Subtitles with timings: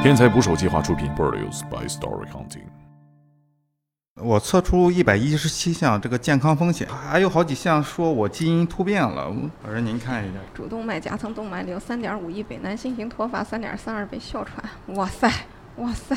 [0.00, 2.62] 天才捕手计划出品，Produced by Story Hunting。
[4.14, 9.28] 我测出一百一十七项这个健康风险，还有好几项说我基因突变了。
[9.64, 14.64] 老师您看一下，主动脉夹层动脉瘤三点五亿倍，男性型脱发三点三二倍，哮喘。
[14.96, 15.28] 哇塞，
[15.76, 16.16] 哇塞！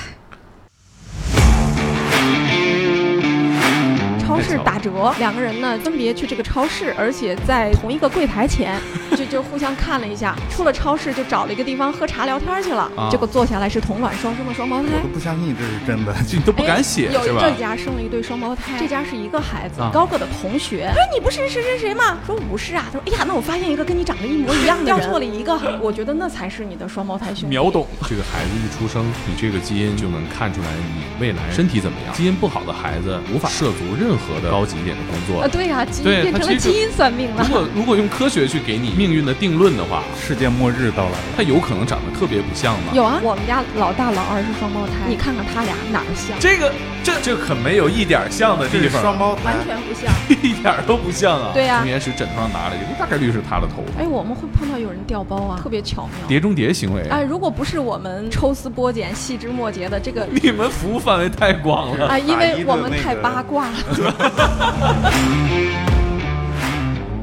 [4.32, 8.80] 超市打折，两个人呢分别去这个超市，而且在同一个柜台前，
[9.12, 10.34] 就就互相看了一下。
[10.50, 12.90] 出了超市就找了一个地方喝茶聊天去了。
[13.12, 17.42] 结果坐下来是同卵双生的双胞胎，我都不相信这是真的，就你都不敢写有是吧？
[17.42, 20.90] 这家生了一对双胞胎，这家是一个孩子，高个的同学。
[20.94, 22.18] 说你不是谁谁谁吗？
[22.26, 22.86] 说不是啊。
[22.86, 25.60] 他说哎呀，那我发现一个跟你长得一模一样的人，掉错了一个。
[25.82, 27.48] 我觉得那才是你的双胞胎兄弟。
[27.48, 27.86] 秒懂。
[28.08, 32.14] 这个孩子一出生，你这个基因就能看出来你未来身体怎么样。
[32.14, 35.48] 基因不好的孩子无法涉足任何的高级一点的工作啊，。
[35.48, 37.54] 对呀、基因对变成了基因算命了如。
[37.54, 41.18] 果如果用科学去给你命运的定论的话，世界末日到来了。
[41.36, 42.92] 他有可能长得特别不像吗。
[42.94, 46.38] 有啊，我们家老大老二是双胞胎，你看看他俩哪儿像？
[46.40, 46.72] 这个
[47.04, 50.12] 这这可没有一点像的地方，双胞胎完，全不像。
[50.44, 51.52] 一点都不像啊。
[51.54, 54.02] 对呀从岩石枕头上拿了一个，大概率是他的头发。
[54.02, 56.12] 哎，我们会碰到有人掉包啊，特别巧妙。
[56.28, 62.08] 碟中谍行为，哎，如果不是我们抽丝剥茧、细枝末节的这个 你们服务范围太广了。
[62.08, 63.78] 啊，因为我们太八卦了。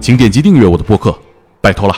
[0.00, 1.16] 请点击订阅我的播客，
[1.60, 1.94] 拜托了。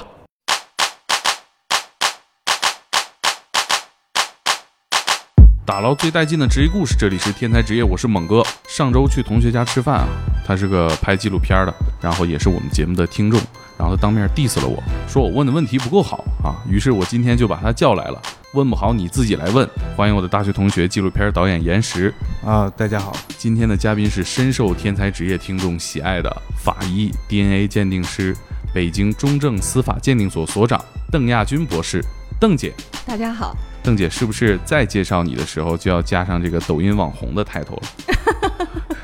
[5.71, 8.43] 打捞最带劲的职业故事，这里是天才职业，我是猛哥。
[8.67, 10.09] 上周去同学家吃饭啊，
[10.45, 13.41] 他是个拍纪录片的，然后也是我们节目的听众，
[13.79, 18.21] 然后他当面 diss 了我，说我问的问题不够好啊，于是我今天就把他叫来了，
[18.55, 19.65] 问不好你自己来问。
[19.97, 22.13] 欢迎我的大学同学，纪录片导演严石。
[22.45, 28.37] 啊，大家好，今天的嘉宾是深受天才职业听众喜爱的法医、DNA 鉴定师、
[28.75, 32.05] 北京中正司法鉴定所所长邓亚军博士。
[32.41, 32.75] 邓姐，
[33.07, 37.89] 大家好，邓姐是不是再介绍你的时候就要加上这个抖音网红的抬头了？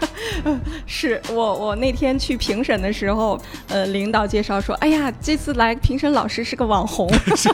[0.86, 7.08] 是我我那天去评审的时候，呃，领导介绍说，哎呀，这次来评审老师是个网红。
[7.36, 7.50] 是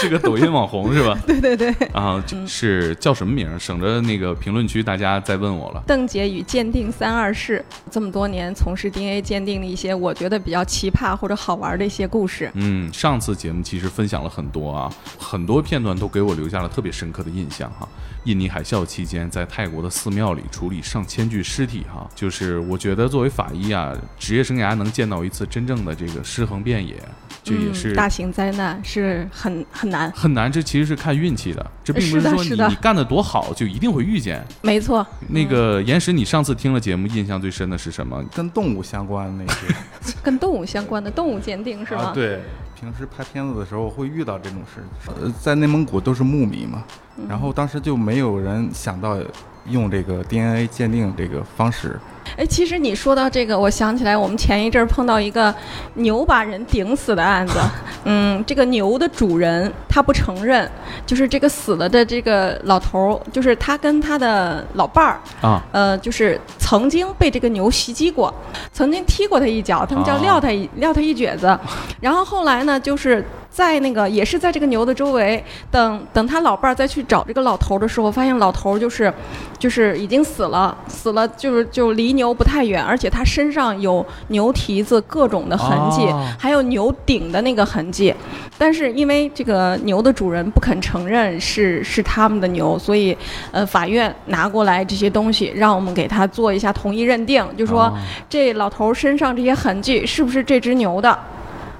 [0.00, 1.18] 是个抖音网红是吧？
[1.26, 3.58] 对对对，啊，这是叫什么名儿？
[3.58, 5.82] 省着那个评论区大家再问我了。
[5.86, 12.50] 邓婕与鉴定三二式，这么多年从事 DNA 鉴定的一些我觉得比较奇葩或者好玩的一些故事。
[12.54, 17.88] 嗯，上次节目其实分享了很多啊，很多片段都给我留下了特别深刻的印象哈。
[18.24, 26.96] 印尼海啸期间，在泰国的寺庙里处理上千具尸体哈，就是我觉得作为法医啊，职业生涯能见到一次真正的这个尸横遍野，
[27.42, 30.10] 这也是嗯、大型灾难是很很难。
[30.12, 30.50] 很难。
[30.50, 34.42] 这其实是看运气的，这并不是说你是的是的你干得多好就一定会遇见。
[34.62, 38.22] 没错，那个岩石，你上次听了节目，印象最深的是什么？
[38.34, 42.04] 跟动物相关那些 跟动物相关的动物鉴定是吗？
[42.04, 42.40] 啊，对，
[42.84, 44.82] 平时拍片子的时候会遇到这种事。
[45.06, 46.84] 呃，在内蒙古都是牧民嘛，
[47.26, 49.18] 然后当时就没有人想到
[49.66, 51.98] 用这个 DNA 鉴定这个方式。
[52.36, 55.54] 哎，其实你说到这个，我想起来，我们前一阵儿碰到一个
[55.94, 57.58] 牛把人顶死的案子。
[58.04, 60.68] 嗯，这个牛的主人他不承认，
[61.06, 68.32] 就是这个死了的这个老头儿，就是他跟他的老伴儿，啊，呃，就是曾经被这个牛袭击过，
[68.72, 71.58] 曾经踢过他一脚，他们叫哦撂他一、撂他一蹶子。
[72.00, 79.12] 然后后来呢，就是在那个也是在这个牛的周围，等等他老伴儿再去找这个老头儿的时候，发现老头儿就是
[79.58, 88.14] 就是已经死了，死了就是就离牛不太远，而且它身上有牛蹄子各种的痕迹，哦还有牛顶的那个痕迹。
[88.56, 93.16] 但是因为这个牛的主人不肯承认是是他们的牛，所以
[93.50, 97.94] 呃法院拿过来这些东西，让我们给他做一下同一认定，就说、哦
[98.28, 101.18] 这老头儿身上这些痕迹是不是这只牛的？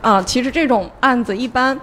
[0.01, 1.79] 啊，其实这种案子一般。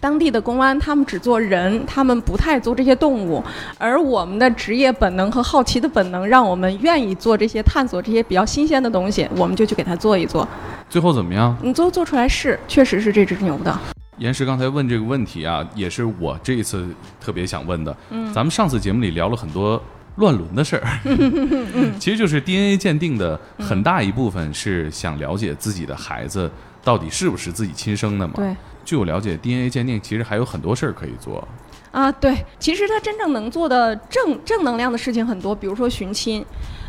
[0.00, 3.44] 当地的公安他们只做人，他们不太做这些动物，
[3.76, 10.48] 而我们的职业本能和好奇的本能，让我们愿意做这些探索这些比较新鲜的东西，我们就去给他做一做。
[10.88, 11.54] 最后怎么样？
[11.62, 13.78] 你做做出来是，确实是这只牛的。
[14.16, 16.88] 岩石刚才问这个问题啊，也是我这一次
[17.20, 17.94] 特别想问的。
[18.08, 19.82] 嗯，咱们上次节目里聊了很多
[20.16, 20.98] 乱伦的事儿，
[22.00, 26.50] 其实就是 DNA 鉴定的很大一部分是想了解自己的孩子
[26.82, 28.34] 到底是不是自己亲生的嘛。
[28.36, 28.56] 对。
[28.90, 31.46] 据我了解，DNA 鉴定其实还有很多事儿可以做。
[31.92, 36.44] 啊，对，其实他真正能做的正正能量的事情很多，比如说寻亲。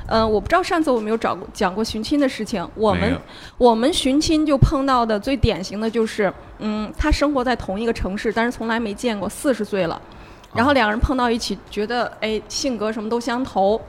[0.07, 2.68] 嗯、我不知道上次我有没有找过讲过寻亲的事情。
[2.74, 3.15] 我们
[3.59, 10.01] 我们寻亲就碰到的最典型的就是，嗯，他生活在同一个城市，但是从来没见过，四十岁了，
[10.56, 13.80] 然后两个人碰到一起，觉得哎性格什么都相投，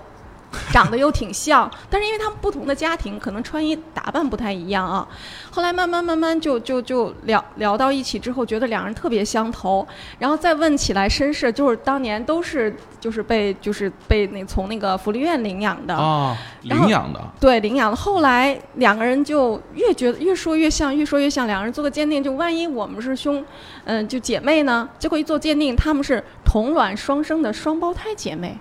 [0.71, 5.07] 长得又挺像，但是因为他们不同的家庭，可能穿衣打扮不太一样啊。
[5.51, 9.87] 后来慢慢慢慢就就就聊聊到一起之后，觉得两人特别相投，
[10.19, 17.97] 然后再问起来身世，就是当年都是就是被就是被那从那个福利院领养的啊，然后领养的对，领养的。
[17.97, 21.47] 后来两个人就越觉得越说越像，越说越像。
[21.47, 23.45] 两个人做个鉴定，就万一我们是兄，
[23.85, 24.89] 嗯、就姐妹呢？
[24.99, 28.59] 结果一做鉴定，他们是同卵双生的双胞胎姐妹，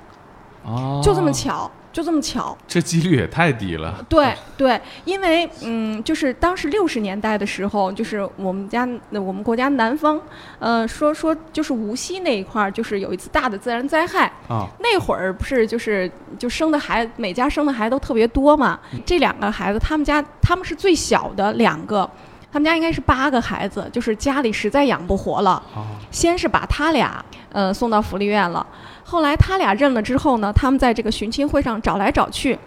[0.64, 2.58] 哦，就这么巧，就这么巧。
[2.68, 4.04] 这几率也太低了。
[4.10, 10.20] 对对，因为嗯，就是当时六十年代的时候，就是我们家我们国家南方，
[10.60, 16.10] 呃，说说就是无锡那一块儿，就是有一次大的自然灾害，啊，那会儿不是就是
[16.40, 18.80] 就生的孩子，每家生的孩子都特别多嘛。
[19.06, 22.10] 这两个孩子，他们家他们是最小的两个，
[22.52, 28.66] 他们家应该是八个孩子，就是家里实在养不活了，啊先是把他俩呃送到福利院了，
[29.04, 32.60] 后来他俩认了之后呢，他们在这个寻亲会上找来找去，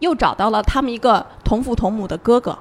[0.00, 2.58] 又找到了他们一个同父同母的哥哥。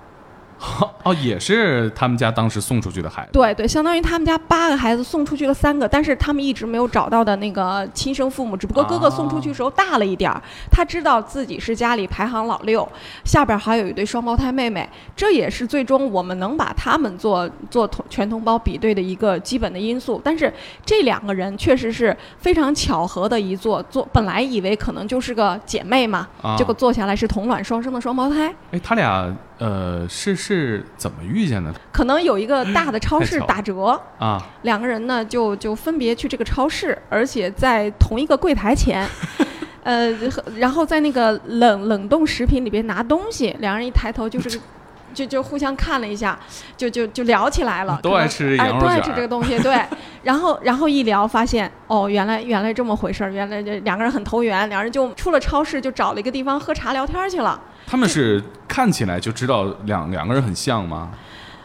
[1.04, 3.30] 哦，也是他们家当时送出去的孩子。
[3.32, 12.88] 对对，相当于他们家八个孩子送出去了三个，但是他们一直没有找到的那个亲生父母，只不过哥哥送出去时候大了一点儿，他知道自己是家里排行老六，
[13.24, 20.20] 下边还有一对双胞胎妹妹，这也是最终我们能把他们做做同全同胞比对的一个基本的因素。
[20.24, 20.52] 但是
[20.86, 28.54] 这两个人确实是非常巧合的一做，做本来以为可能就是个姐妹嘛，啊结果做下来是同卵双生的双胞胎。
[28.72, 34.42] 哎，他俩呃是是怎么遇见的可能有一个大的超市打折，啊？
[34.62, 39.08] 两个人呢就就分别去这个超市，而且在同一个柜台前，
[39.84, 40.12] 呃，
[40.56, 44.60] 然后在那个冷冷冻食品里边拿东西，两人一抬头就是。
[45.14, 46.38] 就就互相看了一下，
[46.76, 48.00] 就就就聊起来了。
[48.04, 49.76] 都爱吃哎都爱羊肉卷儿吃这个东西，对。
[50.22, 57.60] 然后然后一聊，发现哦，原来原来这么回事儿，原来这两个人很投缘，两人就出了超市，就找了一个地方喝茶聊天去了。
[57.88, 61.10] 他们是看起来就知道两两个人很像吗？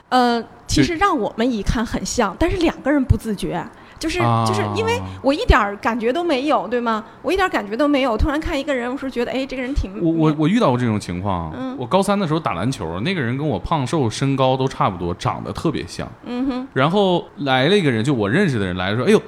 [0.09, 3.67] 呃，其实让我们一看很像，但是两个人不自觉，
[3.99, 7.03] 就是、就是因为啊我一点儿感觉都没有，对吗？
[7.23, 11.53] 我一点感觉都没有，突然看一个人，我是觉得，哎，这个人挺我我我遇到过这种情况。
[11.57, 16.07] 嗯我高三的时候打篮球，那个人跟我胖瘦身高都差不多，长得特别像。
[16.27, 19.21] 嗯哼，然后来了一个人，就我认识的人来了说：“哎呦，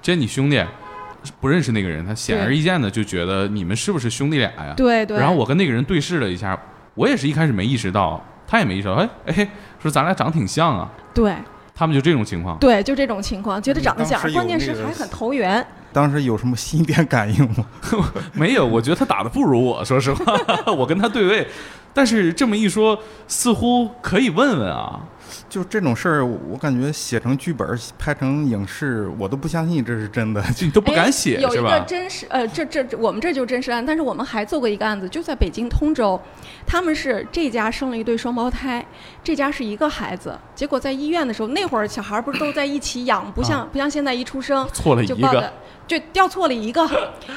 [0.00, 0.60] 这你兄弟。”
[1.40, 4.74] 不认识那个人，他显而易见的就觉得你们是不是兄弟俩呀？
[4.76, 5.18] 对对。
[5.18, 6.58] 然后我跟那个人对视了一下，
[6.94, 9.48] 我也是一开始没意识到，他也没意识到，哎哎，
[9.80, 10.90] 说咱俩长得挺像啊。
[11.14, 11.34] 对
[11.74, 15.64] 他们就这种情况，对，就这种情况，觉得长得像关键是还很投缘。
[15.92, 17.66] 当时有什么心电感应吗？
[18.32, 20.34] 没有，我觉得他打的不如我，说实话，
[20.72, 21.46] 我跟他对位，
[21.92, 25.00] 但是这么一说，似乎可以问问啊。
[25.48, 30.42] 就这种事儿，我感觉写成剧本、拍成影视，我都不相信这是真的。
[30.52, 31.80] 就你都不敢写哎有一个？
[31.86, 36.20] 真实，呃，这这这我们这就是真实案，但是我们还做过一个案子，就在北京通州，
[36.66, 38.84] 他们是这家生了一对双胞胎，
[39.22, 45.52] 这家是一个孩子，结果在医院的时候，那会儿小孩儿不是都在一起养，不像、不像现在一出生错了一个就抱的，
[45.86, 46.86] 就掉错了一个，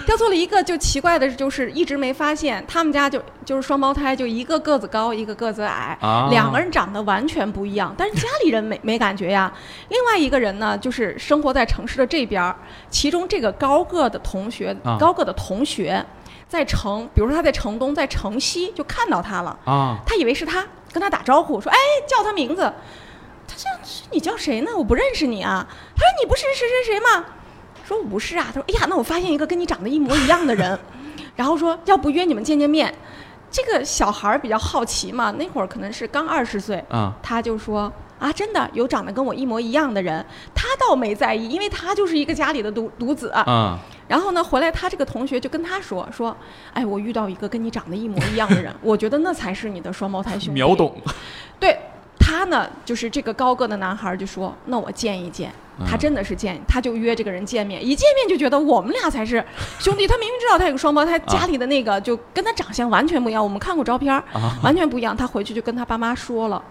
[0.05, 9.51] 掉错了一个，就奇怪的就是一直没发现，他们家就就是双胞胎，就一个个子高，一个个子矮，啊两个人长得完全不一样，但是家里人没 没感觉呀。
[9.89, 12.55] 另外一个人呢，就是生活在城市的这边儿，
[12.89, 16.03] 其中这个高个的同学，啊高个的同学，
[16.47, 21.77] 在城，比如说他在城东，在城西就看到他了，啊，他以为是他，跟他打招呼说：“哎，
[22.07, 22.61] 叫他名字。”
[23.47, 23.79] 他这样，
[24.11, 24.71] 你叫谁呢？
[24.75, 25.65] 我不认识你啊。
[25.95, 27.25] 他说：“你不是谁谁谁吗？”
[27.83, 30.77] 说：“我不是啊。”他说：“哎呀，那我发现一个跟你长得一模一样的人。”
[31.35, 32.93] 然后说：“要不约你们见见面？”
[33.51, 43.29] 这个小孩儿比较好奇嘛，那会儿可能是刚二十岁，啊他就说啊，真的有长得跟我一模一样的人，他倒没在意，因为他就是一个家里的独独子。
[43.29, 46.35] 啊然后呢，回来他这个同学就跟他说说，
[46.73, 50.59] 哎，我遇到一个跟你长得一模一样的人， 我觉得那才是你的双胞胎兄弟。
[50.59, 50.95] 秒懂
[51.59, 51.77] 对
[52.29, 55.51] 他呢，就是这个高个的男孩就说，那我见一见。
[55.87, 59.43] 他嗯真的是见，他就约这个人见面，一见面就觉得我们俩才是
[59.79, 60.05] 兄弟。
[60.05, 64.21] 他明明知道他有个双胞胎，家里的那个就跟他长相完全不一样，我们看过照片
[64.61, 65.17] 完全不一样。
[65.17, 66.61] 他回去就跟他爸妈说了，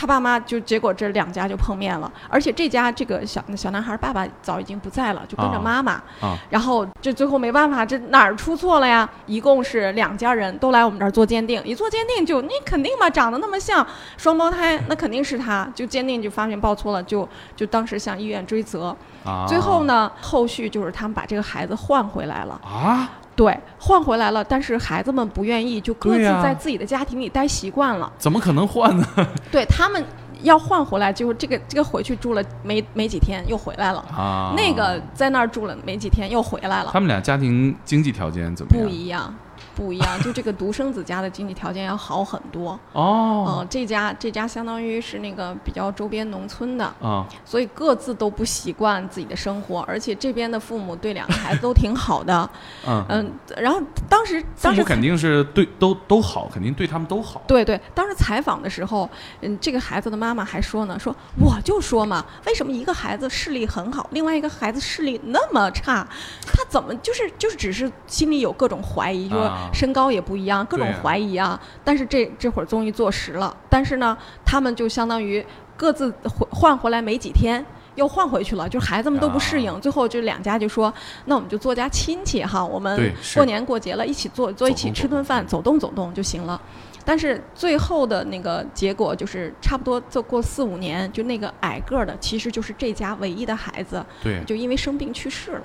[0.00, 5.92] 他爸妈就结果这两家就碰面了，而且这家这个小小男孩爸爸早已经不在了，就跟着啊妈妈。
[6.22, 9.06] 啊然后这最后没办法，这哪儿出错了呀？
[9.26, 15.70] 一共是两家人都来我们这儿做鉴定，一做鉴定就你肯定嘛，长得那么像双胞胎，那肯定是他。
[15.74, 18.96] 就鉴定就发现报错了，就就当时向医院追责。
[19.22, 19.44] 啊！
[19.46, 22.58] 最后呢，后续就是他们把这个孩子换回来了。
[22.64, 23.06] 啊，
[23.40, 28.12] 对，换回来了，但是孩子们不愿意，就各自在自己的家庭里待习惯了。
[28.18, 29.06] 怎么可能换呢？
[29.50, 30.04] 对他们
[30.42, 38.84] 要换回来，就是这个这个回去住了没没几天又回来了，啊，那个在那儿住了没几天又回来了他，们俩家庭经济条件怎么样？
[38.84, 39.34] 不一样。
[39.74, 42.78] 不一样，就这个独生子家的经济条件要好很多。
[42.92, 52.48] 哦嗯，这家这家相当于是那个比较周边农村的，啊，所以各自都不习惯自己的生活，而且这边的父母对两个孩子都挺好的。
[52.86, 57.42] 嗯，嗯，然后当时当时肯定是对都都好，肯定对他们都好。
[57.46, 59.08] 对对，当时采访的时候，
[59.40, 66.06] 嗯，这个孩子的妈妈还说呢，说我就说嘛，为什么一个孩子视力很好，另外一个孩子视力那么差？
[66.46, 71.60] 他怎么就是就是只是心里有各种怀疑，说啊身高也不一样，各种怀疑啊。
[71.84, 75.44] 但是这这会儿终于坐实了，但是呢，他们就相当于
[75.76, 77.64] 各自回换回来没几天。
[77.96, 80.94] 又换回去了，就孩子们都不适应，啊最后就两家就说，
[81.26, 86.58] 那我们就做家亲戚哈，我们过年过节了，一起坐坐一起吃顿饭，走动走动就行了。
[87.04, 95.62] 但是最后的那个结果就是，差不多就过四五年，就那个矮个儿的，其实就是这家唯一的孩子，对就因为生病去世了。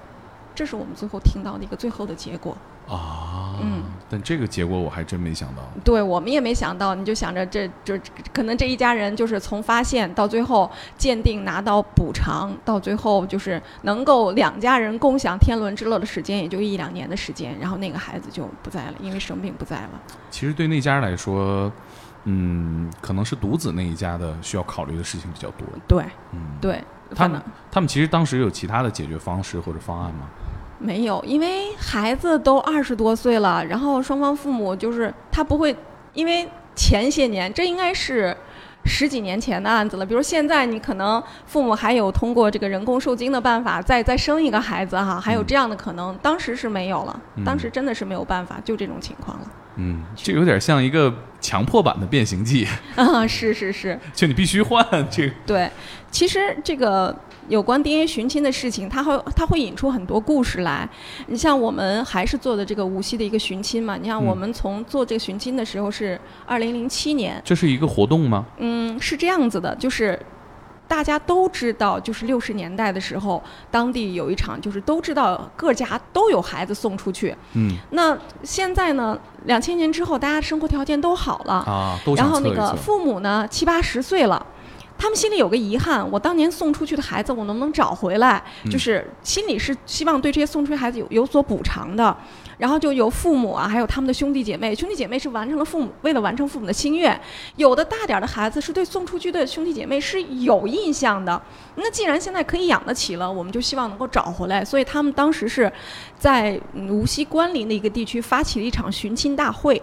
[0.55, 2.57] 这是我们最后听到的一个最后的结果。
[2.87, 5.63] 啊，嗯，但这个结果我还真没想到。
[5.83, 7.99] 对我们也没想到，你就想着这就
[8.31, 19.89] 可能这一家人就是从发现到最后鉴定拿到补偿，到最后就是能够两家人共享天伦之乐的时间，也就一两年的时间，然后那个孩子就不在了，因为生病不在了。
[20.29, 21.71] 其实对那家来说，
[22.25, 25.67] 嗯，可能是独子那一家的需要考虑的事情比较多。
[25.87, 26.83] 对嗯，对，
[27.15, 27.41] 他们
[27.71, 30.27] 他们其实当时有其他的解决方式或者方案吗？
[30.77, 35.75] 没有，因为孩子都二十多岁了，然后双方父母就是他不会，
[36.13, 38.35] 因为前些年这应该是
[38.83, 40.05] 十几年前的案子了。
[40.05, 49.47] 比如现在你可能父母还有通过这个人工受精的办法再再生一个孩子哈，还有嗯这样的可能，当时是没有了，当嗯时真的是没有办法，就这种情况了。
[49.77, 55.33] 嗯，这有点像一个强迫版的变形记， 啊，是是是，就你必须换这个。
[55.45, 55.69] 对，
[56.09, 57.15] 其实这个
[57.47, 60.87] 有关 DNA 寻亲的事情，它会它会引出很多故事来。
[61.27, 68.45] 你像我们还是做的这个无锡的一个寻亲嘛，你像我嗯们从做这个寻亲的时候是二零零七年，这是一个活动吗？
[68.57, 70.19] 嗯，是这样子的，就是。
[70.87, 77.35] 大家都知道，就是六十年代的时候，当地有一场，就是都知道各家都有孩子送出去。
[77.53, 82.75] 嗯那现在呢，两千年之后，大家生活条件都好了，啊，然后那个。
[82.75, 84.45] 父母呢七八十岁了。
[84.97, 88.41] 他们心里有个遗憾，我当年送出去的孩子，我能不能找回来？
[88.63, 92.15] 嗯就是心里是希望对这些送出去孩子有有所补偿的，
[92.57, 97.19] 然后就由父母啊，还有他们的兄弟姐妹，兄弟姐妹是完成了父母为了完成父母的心愿，
[97.55, 101.41] 有的大点儿的孩子是对送出去的兄弟姐妹是有印象的。
[101.75, 105.71] 那既然现在可以养得起了，我们就希望能够找回来，所以他们当时是
[106.17, 106.59] 在
[106.89, 109.81] 无锡关林的一个地区发起了一场寻亲大会。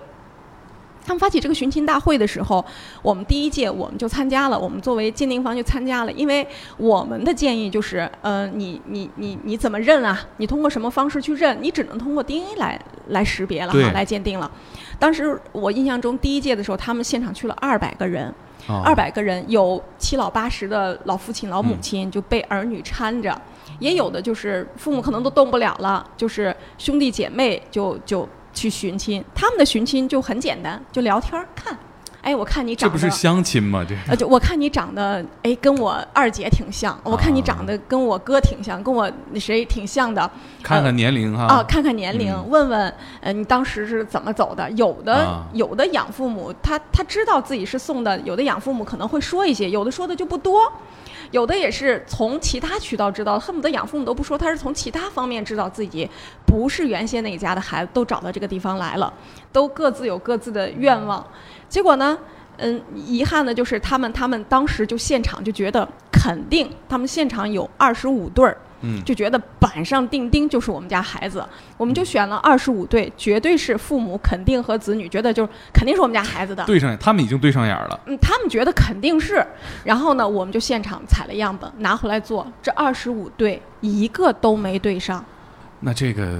[1.04, 2.64] 他们发起这个寻亲大会的时候，
[3.02, 10.21] 我们第一届我们就参加了，我们作为鉴定方就参加了，因为我们的建议就是，呃，你你你你怎么认啊？
[10.37, 11.56] 你通过什么方式去认？
[11.61, 14.50] 你只能通过 DNA 来来识别了哈，来鉴定了。
[14.99, 18.32] 当时我印象中第一届的时候，他们现场去了二百个人，
[18.68, 23.37] 啊二百个人有七老八十的老父亲、老母嗯亲就被儿女搀着，
[23.80, 29.25] 也有的就是父母可能都动不了了，就是兄弟姐妹就就去寻亲。
[29.35, 31.78] 他们的寻亲就很简单，就聊天看，
[32.22, 33.84] 哎，我看你长得这不是相亲吗？
[33.86, 40.30] 这呃，就我看你长得，哎，跟我二姐挺像，我看你啊长得跟我哥挺像，跟我那谁挺像的
[40.62, 41.46] 看看年龄哈。
[41.46, 44.70] 啊，看看年龄，嗯问问，呃，你当时是怎么走的？
[44.72, 50.72] 有的、啊有的养父母，他他知道自己是送的，有的养父母可能会说一些，有的说的就不多。
[51.32, 56.08] 有的也是从其他渠道知道，恨不得养父母都不说，他是从其他方面知道自己
[56.46, 59.12] 不是原先那家的孩子，都找到这个地方来了，
[59.50, 61.26] 都各自有各自的愿望。
[61.72, 62.18] 结果呢，
[62.58, 71.42] 嗯，遗憾的就是他们他们当时就现场就觉得肯定，他们现场有二十五对儿，嗯就觉得板上钉钉就是我们家孩子，
[71.78, 76.62] 我们就选了二十五对，绝对是父母肯定和子女觉得就是肯定是我们家孩子的。
[76.64, 77.98] 对上眼，他们已经对上眼了。
[78.04, 79.42] 嗯，他们觉得肯定是，
[79.82, 85.24] 然后呢，我们就现场采了样本拿回来做，这二十五对一个都没对上，
[85.80, 86.38] 那这个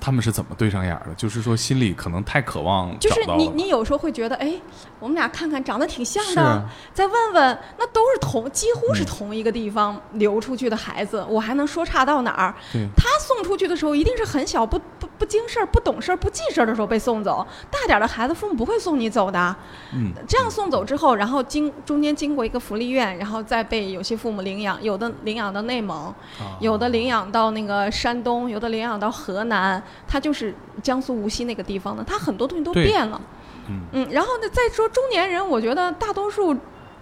[0.00, 1.14] 他们是怎么对上眼儿的？
[1.14, 3.48] 就是说心里可能太渴望就是你。
[3.54, 4.52] 你有时候会觉得，哎，
[4.98, 12.54] 我们俩看看长得挺像的，啊再问问，那都是同几乎是嗯同一个地方流出去的孩子，我还能说差到哪儿？
[12.96, 17.46] 他送出去的时候一定是很小，不不不经事儿、不懂事儿、不记事儿的时候被送走。
[17.70, 19.54] 大点儿的孩子，父母不会送你走的。
[19.92, 26.06] 嗯，这样送走之后，然后经中间经过一个福利院，然后再被有些父母领养，有的领养到内蒙，
[26.38, 33.20] 啊有的领养到那个山东，有的领养到河南，他就是江苏无锡那个地方的，他很多东西都变了。
[33.68, 36.54] 嗯嗯，然后呢，再说中年人，我觉得大多数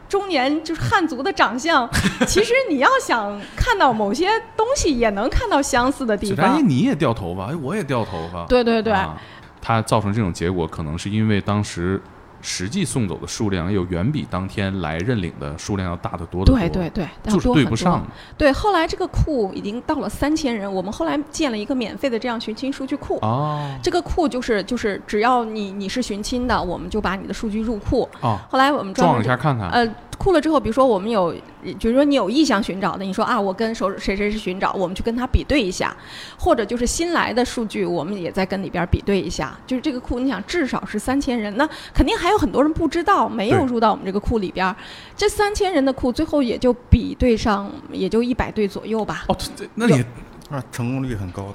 [0.09, 1.89] 中年就是汉族的长相，
[2.29, 6.69] 其实你要想看到某些东西，也能看到相似的地方子然，。
[6.69, 8.45] 你也掉头发，哎，我也掉头发。
[8.47, 9.21] 对对对，啊，
[9.61, 12.01] 它造成这种结果，可能是因为当时
[12.43, 16.59] 实际送走的数量又远比当天来认领的数量要大得多得多。
[16.59, 18.05] 对对对，就是对不上。
[18.37, 23.19] 对，后来这个库已经到了三千人，我们后来建了一个免费的这样寻亲数据库。
[23.23, 28.09] 哦这个库就是就是只要你你是寻亲的，我们就把你的数据入库。
[28.21, 29.71] 哦，后来我们撞一下看看。
[29.71, 29.87] 呃，
[30.19, 35.97] 库了之后，比如说我们有，比如说你有意向寻找的，你说啊，我跟谁谁谁是寻找，我们去跟他比对一下，
[36.39, 39.59] 或者就是新来的数据，我们也在跟里边比对一下。
[39.67, 44.75] 就是这个库，你想至少是三千人，那肯定还有很多人不知道，没有入到我们这个库里边。
[45.17, 49.25] 这三千人的库，最后也就比对上，也就一百对左右吧。
[49.29, 50.05] 哦，这那你
[50.51, 51.55] 啊，成功率很高的。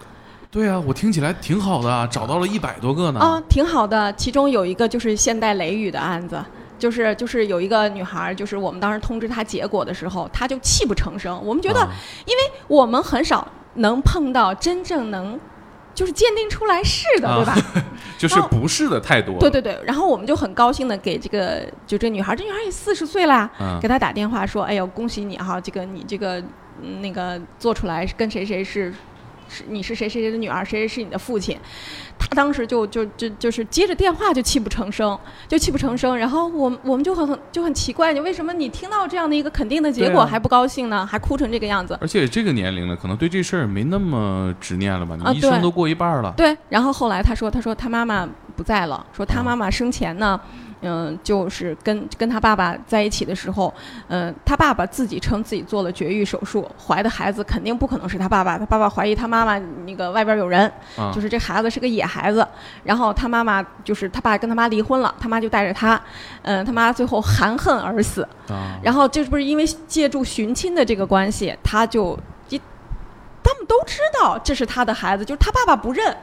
[0.50, 3.20] 对啊，我听起来挺好的啊，找到了一百多个呢。
[3.20, 4.12] 啊，挺好的。
[4.14, 6.44] 其中有一个就是现代雷雨的案子，
[6.78, 11.40] 就是就是有一个女孩，就是我们当时通知她结果的时候，她就泣不成声。
[11.44, 11.90] 我们觉得，啊
[12.26, 15.40] 因为我们很少能碰到真正能。
[15.98, 17.56] 就是鉴定出来是的，对吧？
[18.20, 19.40] 就是不是的太多。
[19.40, 26.40] 对对对，然后我们就很高兴的给这个就这女孩，这女孩也四十岁了呀，嗯给她打电话说：“哎呦，恭喜你哈，这个你这个
[26.84, 28.94] 嗯那个做出来跟谁谁是
[29.50, 31.58] 是你是谁谁谁的女儿，谁谁是你的父亲。”
[32.20, 36.18] 他当时就就就就是接着电话就泣不成声，就泣不成声。
[36.18, 41.06] 然后我们我们就很就很奇怪，你为什么你听到这样的一个肯定的结果还不高兴呢？
[41.06, 41.96] 还哭成这个样子？
[42.02, 45.16] 而且这个年龄了，可能对这事儿没那么执念了吧？
[45.16, 46.34] 你一生都过一半了。
[46.36, 50.67] 对，然后后来他说，他说他妈妈不在了，说他妈妈生前呢，嗯、
[51.24, 53.74] 就是跟跟他爸爸在一起的时候，
[54.10, 62.48] 嗯、他爸爸自己称自己做了绝育手术，怀的孩子肯定不可能是他爸爸，他爸爸怀疑他妈妈那个外边有人，啊，就是这孩子是个野孩子，
[62.84, 66.00] 然后他妈妈就是他爸跟他妈离婚了，他妈就带着他，
[66.44, 72.18] 嗯、他妈最后含恨而死，啊，然后这不是因为借助寻亲的这个关系，他就
[72.50, 72.58] 一
[73.44, 76.16] 他们都知道这是他的孩子，就是他爸爸不认。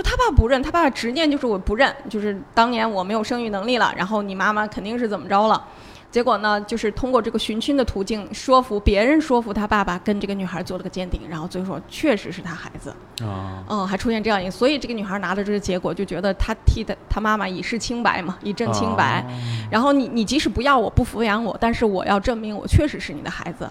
[0.00, 5.62] 就他爸不认，他爸爸执念就是我不认，就是当年我没有生育能力了，然后你妈妈肯定是怎么着了，
[6.10, 12.88] 结果呢，就是通过这个寻亲的途径说服别人，说服他爸爸跟这个女孩做了个鉴定，然后最后说确实是他孩子，
[13.22, 19.22] 啊，嗯，还出现这样一个，所以这个女孩拿着这个结果就觉得她替她她妈妈以示清白嘛，以证清白。
[19.70, 23.68] 然后你你即使不要我不抚养我，但是我要证明我确实是你的孩子。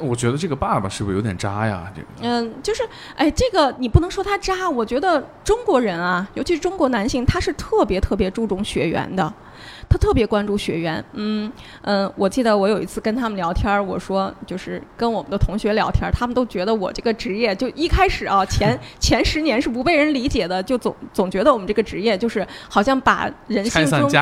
[0.00, 1.92] 我觉得这个爸爸是不是有点渣呀？
[1.94, 2.82] 这个嗯，就是
[3.16, 9.32] 哎，这个你不能说他渣，我觉得中国人啊，尤其是中国男性，他是特别特别注重血缘的。
[9.88, 11.50] 他特别关注学员，嗯
[11.82, 24.20] 嗯，我记得我有一次跟他们聊天儿，我说就是跟我们的同学聊天儿，他们都觉得我这个职业就一开始啊，前 前十年是不被人理解的，就总总觉得我们这个职业就是好像把人性中最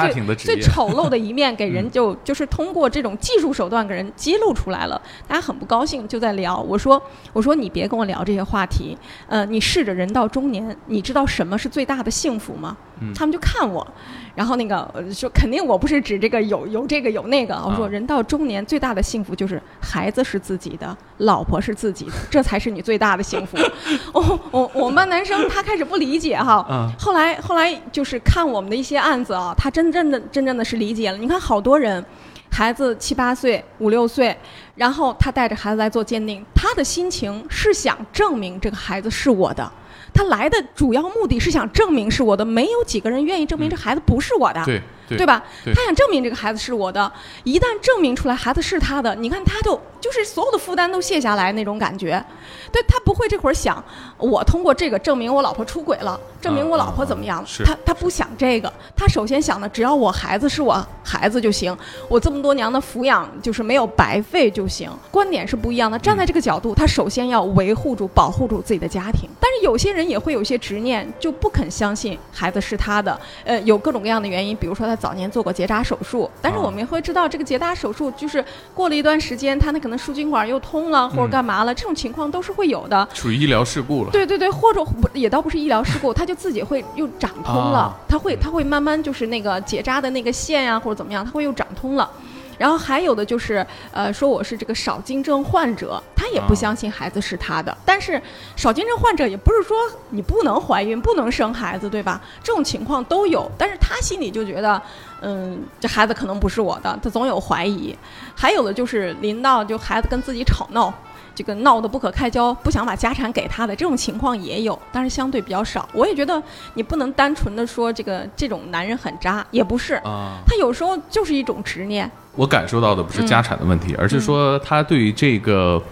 [0.56, 6.58] 最， 丑陋的一面给人嗯就就是通过这种技术手段给人揭露出来了，大家很不高兴，就在聊。
[6.60, 7.00] 我说
[7.32, 8.96] 我说你别跟我聊这些话题，
[9.28, 12.76] 呃，你试着人到中年，你知道什么是最大的幸福吗？
[13.00, 13.86] 嗯他们就看我，
[14.34, 23.56] 然后那个呃说肯定我不是指这个有有这个有那个，我说啊人到中年最大的幸福就是孩子是自己的，老婆是自己的， 这才是你最大的幸福。
[24.12, 31.18] 我我我们班男生他开始不理解哈，啊，后来后来就是看我们的一些案子啊，他真正的真正的是理解了。
[31.18, 32.04] 你看好多人，
[32.50, 34.36] 孩子七八岁、五六岁，
[34.74, 39.70] 然后他带着孩子来做鉴定，他的心情是想证明这个孩子是我的。
[40.16, 44.64] 他来的主要目的是想证明是我的，没有几个人愿意证明这孩子不是我的。
[45.08, 45.40] 对吧？
[45.72, 47.12] 他想证明这个孩子是我的，
[47.44, 52.24] 一旦证明出来孩子是他的，你看他就就是所有的负担都卸下来那种感觉。
[52.70, 53.82] 对他不会这会儿想，
[54.18, 57.48] 我通过这个证明我老婆出轨了，证明我老婆怎么样了。
[57.64, 61.76] 他他不想这个，他首先想的只要我孩子是我孩子就行，
[62.08, 64.88] 我这么多年的抚养就是没有白费就行。
[65.10, 69.28] 观点是不一样的，站在这个角度，他首先要维护住、保护住自己的家庭。
[69.40, 73.18] 但是有些人也会有些执念，就不肯相信孩子是他的。
[73.44, 83.08] 呃，有各种各样的原因，比如说他早年做过结扎手术，但是啊我们也会知道，这个结扎手术就是过了一段时间，他那可能输精管又通了，或者嗯干嘛了，这种情况都是会有的。
[83.14, 84.10] 属于医疗事故了。
[84.10, 92.08] 对对对，或者不 也倒不是医疗事故，它就自己会又长通了，啊他会它会慢慢就是那个结扎的那个线呀、或者怎么样，它会又长通了。
[92.58, 97.76] 然后还有的就是，呃，说我是这个少精症患者，他也不啊相信孩子是他的。
[97.84, 98.20] 但是
[98.56, 99.76] 少精症患者也不是说
[100.10, 102.20] 你不能怀孕、不能生孩子，对吧？
[102.42, 104.80] 这种情况都有，但是他心里就觉得，
[105.20, 107.96] 嗯，这孩子可能不是我的，他总有怀疑。
[108.34, 110.92] 还有的就是临到就孩子跟自己吵闹，
[111.34, 115.88] 这个闹得不可开交，不想把家产给他的这种情况也有，但是相对比较少。
[115.92, 116.42] 我也觉得
[116.74, 119.94] 你不能单纯的说这个这种男人很渣，也不是。
[120.04, 122.10] 啊，他有时候就是一种执念。
[122.36, 125.82] 我感受到的不是家产的问题，而是说他对于这个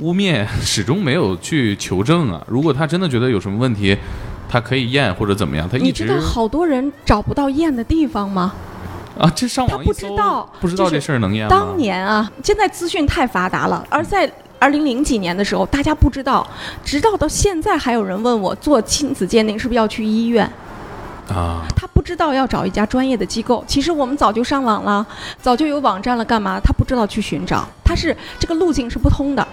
[0.00, 2.42] 污蔑始终没有去求证啊。
[2.46, 3.96] 如果他真的觉得有什么问题，
[4.48, 8.52] 他可以验或者怎么样，他一直你知道好多人找不到验的地方吗？
[9.18, 11.50] 啊，这上他不网一搜知道不知道这事儿能验吗？
[11.50, 16.46] 当年啊，现在资讯太发达了，而在二零零几年的时候，大家不知道，
[16.82, 20.50] 直到到现在还有人问我做亲子鉴定是不是要去医院，
[21.30, 23.64] 啊，他不知道要找一家专业的机构。
[23.66, 25.06] 其实我们早就上网了，
[25.40, 26.60] 早就有网站了，干嘛？
[26.60, 29.46] 他不知道去寻找，他是这个路径是不通的。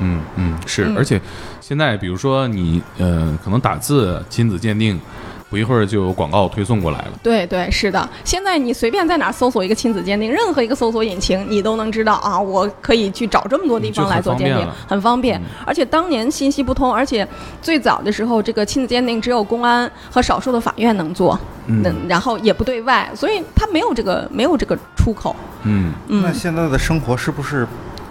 [0.00, 1.20] 嗯嗯是，嗯而且
[1.60, 5.00] 现在比如说你呃，可能打字亲子鉴定，
[5.50, 7.12] 不一会儿就有广告推送过来了。
[7.22, 8.08] 对对，是的。
[8.24, 15.44] 现在你随便在哪儿搜索一个亲子鉴定，任何一个搜索引擎，你都能知道啊，我可以去找这么多地方来做鉴定很方便，很方便嗯。
[15.66, 17.26] 而且当年信息不通，而且
[17.62, 25.36] 最早的时候，这个亲子鉴定只有公安和少数的法院能做，嗯然后也不对外，所以它没有这个没有这个出口。
[25.62, 27.66] 嗯，那嗯，现在的生活是不是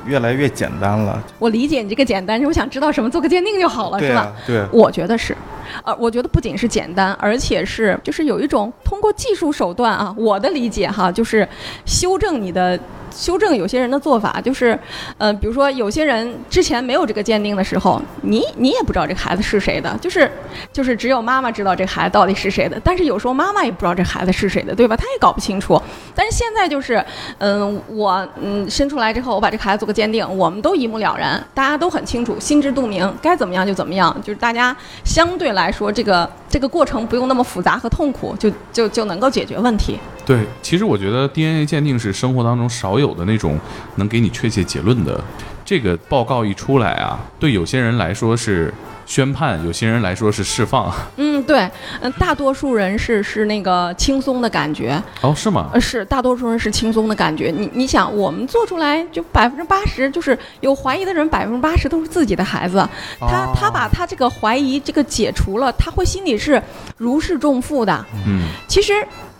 [0.05, 1.21] 越来越简单了？
[1.39, 4.33] 我理解你这个简单，我想知道什么，做个鉴定就好了，是吧？
[4.45, 5.35] 对啊，对啊，我觉得是，
[5.83, 11.47] 呃，我觉得不仅是简单，而且是就是有一种通过技术手段啊，我的理解哈，就是
[11.85, 12.79] 修正你的。
[13.15, 14.77] 修正有些人的做法，就是，
[15.17, 20.29] 呃，比如说有些人之前没有这个鉴定的时候，你你也不知道这孩子是谁的，就是
[20.71, 24.97] 就是只有妈妈知道这孩子到底是谁的，但是有时候妈妈也不知道这孩子是谁的，对吧？
[24.97, 25.79] 她也搞不清楚。
[26.15, 27.03] 但是现在就是，
[27.37, 39.99] 嗯、我嗯生出来之后，我把这孩子做个鉴定，我们都一目了然，大家都很清楚，心知肚明，该怎么样就怎么样，就是大家相对来说，这个这个过程不用那么复杂和痛苦，就就就能够解决问题。
[40.25, 43.59] 对，其实我觉得 DNA 鉴定是生活当中少有的那种
[43.95, 45.21] 能给你确切结论的。
[45.65, 48.71] 这个报告一出来啊，对有些人来说是
[49.05, 50.93] 宣判，有些人来说是释放。
[51.15, 51.69] 嗯，对，
[52.01, 55.69] 嗯，大多数人是是那个轻松的感觉，哦，是吗？
[55.73, 57.49] 呃，是大多数人是轻松的感觉。
[57.49, 62.85] 你你想，我们做出来就百分之八十，就是有怀疑的人，百分之八十都是自己的孩子。
[63.19, 66.61] 他他把他这个怀疑这个解除了，他会心里是
[66.97, 68.05] 如释重负的。
[68.27, 68.93] 嗯，其实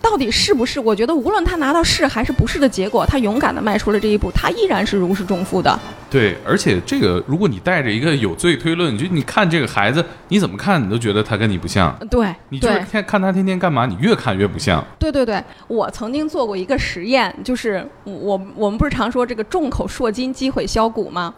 [0.04, 0.82] 到底是不是？
[0.82, 5.80] 我觉得无论他拿到是还是不是的结果，他勇敢的迈出了这一步，他依然是如释重负的。
[6.10, 14.84] 对，而且这个，如果你带着一个有罪推论，就你看这个孩子，你怎么看你都觉得他跟你不像，对你就是看看他天天干嘛，你越看越不像。
[15.00, 21.34] 对对对，我曾经做过一个实验，就是我我们不是常说这个众口铄金，积毁销骨吗？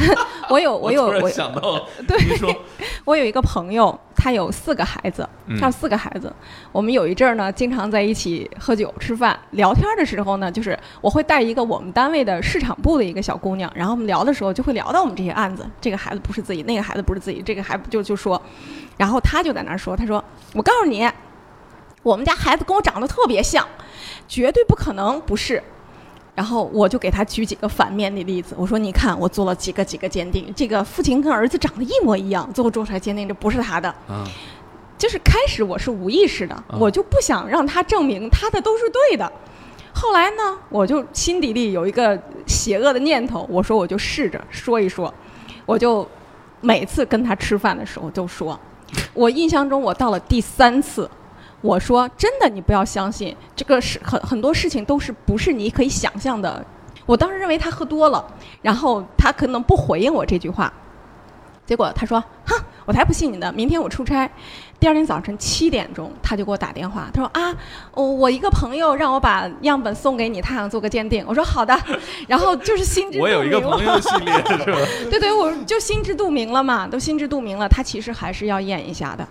[0.48, 2.16] 我有我有 我想到，对
[3.04, 6.30] 我有一个朋友，他有四个孩子，嗯他有四个孩子。
[6.70, 18.40] 我们有一阵儿呢，经常在一起喝酒、吃饭、聊天的时候呢，就是我会带一个我们单位的市场部的一个小姑娘，然后我们聊的时候就会聊到我们这些案子，这个孩子不是自己，那个孩子不是自己，这个孩子就就说，
[18.98, 21.10] 然后他就在那儿说，他说：“我告诉你，
[22.02, 23.66] 我们家孩子跟我长得特别像，
[24.28, 25.62] 绝对不可能不是。”
[26.40, 33.86] 然后我就给他举几个反面的例子，我说：“你看，我做了几个几个鉴定，这个父亲跟儿子长得一模一样，最后做出来鉴定这不是他的。
[34.08, 34.26] 啊，
[34.96, 39.30] 就是开始我是无意识的，嗯我就不想让他证明他的都是对的。
[39.92, 45.12] 后来呢，我就心底里有一个邪恶的念头，我说我就试着说一说，
[45.66, 46.08] 我就
[46.62, 48.58] 每次跟他吃饭的时候就说，
[49.12, 51.06] 我印象中我到了第三次。
[51.60, 56.64] 我说真的，你不要相信这个事很很多事情都是不是你可以想象的。
[57.06, 58.24] 我当时认为他喝多了，
[58.62, 60.72] 然后他可能不回应我这句话，
[61.66, 63.52] 结果他说：“哼，我才不信你呢！
[63.54, 64.30] 明天我出差。”
[64.78, 67.54] 第二天早晨七点钟，他就给我打电话，他说：“啊，
[67.92, 71.78] 我我一个朋友让我把样本送给你，他想做个鉴定。”我说：“好的。
[72.26, 74.78] ”然后就是心知肚我有一个朋友系列是吧？
[75.10, 79.26] 对对，我就心知肚明了嘛，都心知肚明了，他其实还是要验一下的。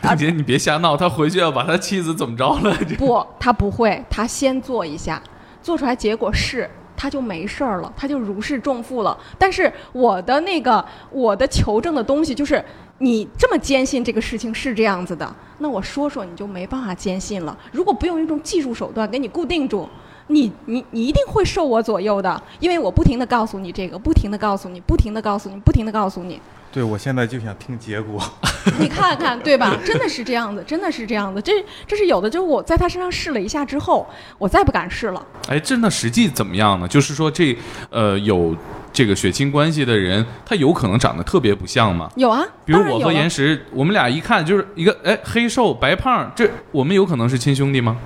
[0.00, 2.74] 大姐，你别瞎闹，他回去要把他妻子怎么着了？
[2.98, 5.22] 不，他不会，他先做一下，
[5.62, 9.16] 做出来结果是，他就没事儿了，他就如释重负了。
[9.38, 12.64] 但是我的那个我的求证的东西就是。
[13.00, 17.56] 你这么坚信这个事情是这样子的，那我说说你就没办法坚信了。
[17.70, 19.88] 如果不用一种技术手段给你固定住，
[20.26, 26.40] 你你你一定会受我左右的，因为我不停的告诉你这个，不停的告诉你，不停的告诉你，不停的告诉你。
[26.70, 28.22] 对我现在就想听结果。
[28.78, 29.76] 你看看，对吧？
[29.84, 31.40] 真的是这样子，真的是这样子。
[31.40, 31.52] 这
[31.86, 35.26] 这是有的，就是我在他身上试了一下之后，我再不敢试了。
[35.48, 36.86] 哎，真的实际怎么样呢？
[36.86, 37.56] 就是说这
[37.90, 38.54] 呃有
[38.92, 42.10] 这个血亲关系的人，他有可能长得特别不像吗？
[42.16, 47.96] 有啊，比如我和岩石，我们俩一看就是一个哎黑瘦白胖，这我们有可能是亲兄弟吗？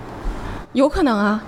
[0.75, 1.43] 有可能啊，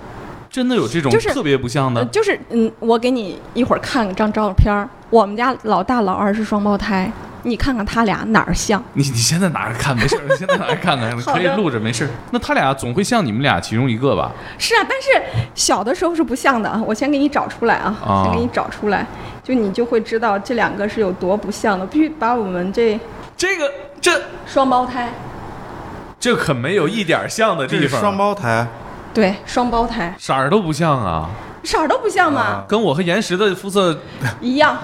[0.55, 2.05] 真的有这种特别不像呃，的？
[2.05, 4.87] 就是嗯，我给你一会儿看张照片儿。
[5.09, 7.11] 我们家老大老二是双胞胎，
[7.43, 8.81] 你看看他俩哪儿像？
[8.93, 12.09] 你你现在拿着看没事儿，你 现在拿着看看，可以录着没事儿。
[12.31, 14.31] 那他俩总会像你们俩其中一个吧？
[14.57, 15.21] 是啊，但是
[15.53, 16.81] 小的时候是不像的啊。
[16.87, 19.05] 我先给你找出来啊，啊先给你找出来，
[19.43, 21.85] 就你就会知道这两个是有多不像的。
[21.85, 22.97] 必须把我们这
[23.35, 25.09] 这个这双胞胎，
[26.17, 28.65] 这可没有一点像的地方，双胞胎，
[29.15, 31.29] 对，双胞胎色儿都不像啊，
[31.63, 33.97] 色儿都不像嘛，啊跟我和岩石的肤色
[34.41, 34.77] 一样，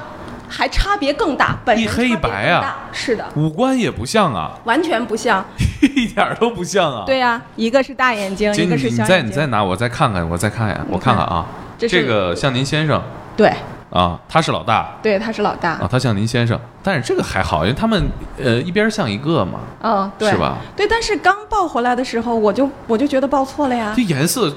[0.48, 5.46] 还差别更大，本人一黑一白啊是的，五官也不像啊，完全不像。
[5.82, 7.04] 一点儿都不像啊。
[7.06, 9.28] 对呀、一个是大眼睛，一个是小眼睛。
[9.28, 11.46] 你再拿，我再看看，我再看一眼，你我看看啊。
[11.78, 13.02] 这这个像您先生
[13.36, 13.52] 对
[13.92, 15.72] 啊，他是老大对，他是老大。
[15.72, 18.10] 啊，他像您先生，但是这个还好，因为他们
[18.42, 20.58] 呃一边像一个嘛，嗯，对，是吧？
[20.76, 24.52] 对，但是刚抱回来的时候，我就我就觉得抱错了呀这，颜色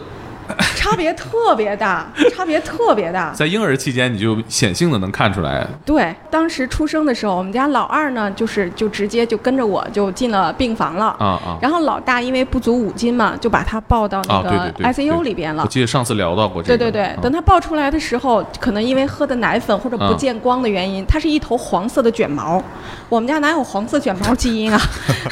[0.76, 3.33] 差别特别大，差别特别大。
[3.33, 11.07] 在婴儿期间你就显性的能看出来对，当时出生的时候，我们家老二呢，就是就直接就跟着我就进了病房了。
[11.18, 11.59] 啊啊。
[11.61, 15.68] 然后老大因为不足五斤嘛，就把他抱到那个 ICU 里边了我。
[15.68, 16.76] 记得上次聊到过这个。
[16.78, 22.62] 对对对，啊等他抱出来的时候，可能因为喝的奶粉或者不嗯见光的原因，它是一头黄色的卷毛。
[23.09, 24.80] 我们家哪有黄色卷毛基因啊？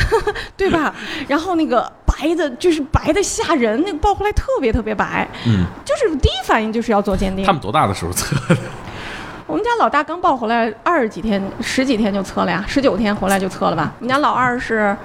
[0.56, 0.94] 对吧？
[1.28, 1.90] 然后那个
[2.22, 7.52] 白的，就是白的吓人，那个抱回来特别特别白，嗯，就是第一反应就是要做鉴定他。
[7.52, 8.60] 们多大的时候测的？
[9.46, 13.92] 我们家老大刚抱回来二十几天，十几天就测了呀，十九天回来就测了吧。
[13.98, 14.96] 我们家老二是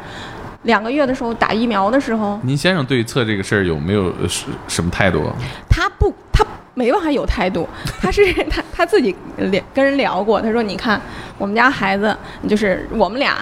[0.64, 5.28] 两个月的时候打疫苗的时候，您先生对测这个事儿有没有呃什什么态度？
[5.68, 7.68] 他不，他没办法有态度，
[8.00, 11.02] 他是他他自己聊跟人聊过，他说你看
[11.40, 12.16] 我们家孩子
[12.48, 13.36] 就是我们俩。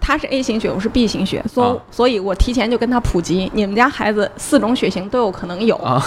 [0.00, 6.02] 他是 A 型血，我是 B 型血，所、啊所以我提前就跟他普及，你们家孩子四种血型都有可能有，啊，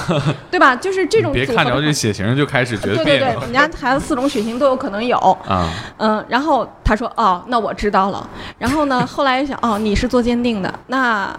[0.49, 0.75] 对吧？
[0.75, 5.69] 就是这种别看着这血型就开始觉得对对对， 我们家孩子四种血型都有可能有，啊。
[5.97, 8.27] 嗯，然后他说哦，那我知道了。
[8.57, 11.31] 然后呢，后来想哦，你是做鉴定的，那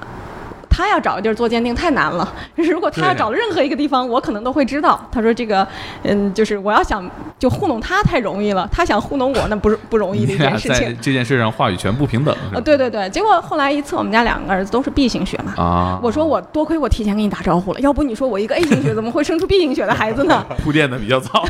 [0.77, 2.29] 他要找个地儿做鉴定太难了。
[2.57, 5.01] 如果他要找任何一个地方，我可能都会知道。
[5.13, 5.65] 他说这个，
[6.03, 7.09] 嗯，就是我要想
[7.39, 10.97] 就糊弄他太容易了，他想糊弄我那不是不容易的 一件事情。
[11.01, 15.55] 这件事上话语权不平等，是呃，对对对，结果后来一测，我们家两个儿子都是 B 型血嘛。
[15.57, 20.45] 啊，我说我多亏我提前跟你打招呼了，要不你说我一个 A 型血怎么会生出 B 型血的孩子呢？
[20.65, 21.45] 铺垫的比较早。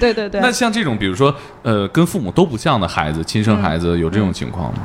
[0.00, 4.78] 对对对，那像这种，比如说，呃，跟父母都不像的孩子，亲生孩子有这种情况吗？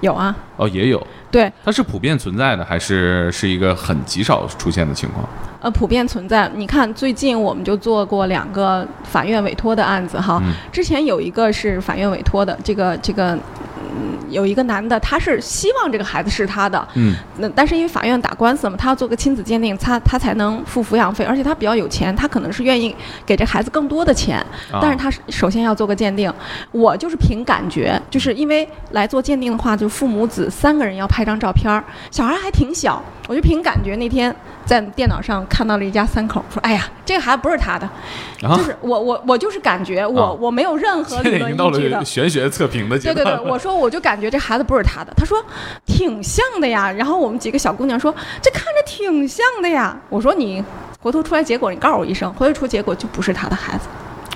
[0.00, 1.04] 有啊，哦，也有。
[1.30, 5.28] 对，它是普遍存在的，还是是一个很极少出现的情况？
[5.60, 6.48] 呃，普遍存在。
[6.54, 10.40] 你看，最近我们就做过两个法院委托的案子哈。
[10.44, 24.38] 嗯之前有一个是法院委托的，这个这个，嗯，有一个男的，他是希望这个孩子是他的，嗯那但是因为法院打官司嘛，他要做个亲子鉴定，他他才能付抚养费，而且他比较有钱，他可能是愿意给这孩子更多的钱，
[24.70, 26.32] 啊但是他是首先要做个鉴定。
[26.70, 34.34] 我就是凭感觉，就是因为来做鉴定的话，就父母子三个人要拍张照片儿，小孩还挺小，我就凭感觉那天
[34.66, 37.88] 在电脑上看到了一家三口，说哎呀，这个孩子不是他的，
[38.46, 42.04] 啊就，是我我我就是感觉我、啊我没有任何理论依据的了。
[42.04, 42.98] 玄学测评的。
[42.98, 45.42] 对对对，我说我就感觉这孩子不是他的，他说
[45.86, 46.92] 挺像的呀。
[46.92, 49.98] 然后我们几个小姑娘说这看着挺像的呀。
[50.10, 50.62] 我说你
[51.00, 53.88] 回头出来结果你告诉我一声，回头出结果就不是他的孩子。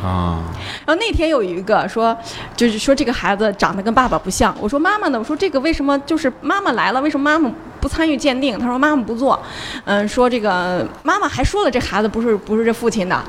[0.02, 0.42] 啊，
[0.86, 2.16] 然后那天有一个说，
[2.56, 4.54] 就是说这个孩子长得跟爸爸不像。
[4.60, 5.18] 我说妈妈呢？
[5.18, 8.58] 我说这个为什么就是妈妈来了，为什么妈妈不参与鉴定？
[8.58, 9.38] 他说妈妈不做。
[9.84, 13.22] 嗯，说这个妈妈还说了这孩子不是不是这父亲的。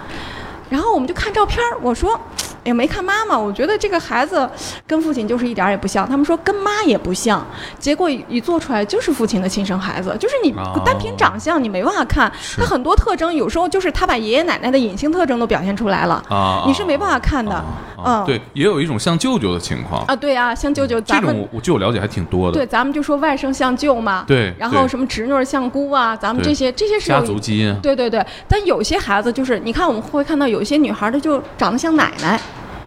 [0.70, 2.20] 然后我们就看照片，我说。
[2.64, 4.48] 哎呀，没看妈妈，我觉得这个孩子
[4.86, 6.08] 跟父亲就是一点也不像。
[6.08, 7.44] 他们说跟妈也不像，
[7.80, 16.24] 结果一一做出来就是父亲的亲生孩子，就是你哦单凭长相你没办法看，他很多特征有时候就是他把爷爷奶奶的隐性特征都表现出来了。
[16.30, 17.64] 啊，你是没办法看的。
[18.06, 22.58] 嗯对，也有一种像舅舅的情况，啊，对啊，像舅舅，这咱们种我据我了解还挺多的。
[22.58, 32.40] 对，咱们就说外甥像舅嘛，对然后什么侄女儿像姑啊，咱们这些这些是家有族基因，对对对，但有些孩子就是，你看我们会看到有些女孩儿她就长得像奶奶，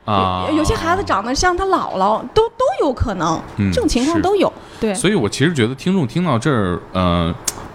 [0.05, 4.53] 啊，有有些孩子长得像她姥姥，都都有可能，嗯这种情况都有。
[4.81, 7.35] 对，所以我其实觉得听众听到这儿，呃，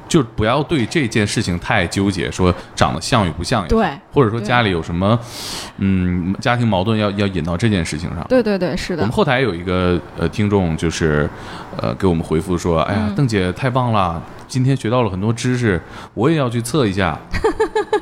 [0.10, 5.17] 就不要对这件事情太纠结，说长得像与不像，对，或者说家里有什么，
[5.78, 8.26] 嗯，家庭矛盾要要引到这件事情上。
[8.28, 11.30] 对对对，是的我们，后台有一个呃听众，就是
[11.78, 15.80] 呃给我们回复说：“哎呀，嗯邓姐太棒了，今天学到了很多知识，
[16.15, 17.17] 我也要去测一下。”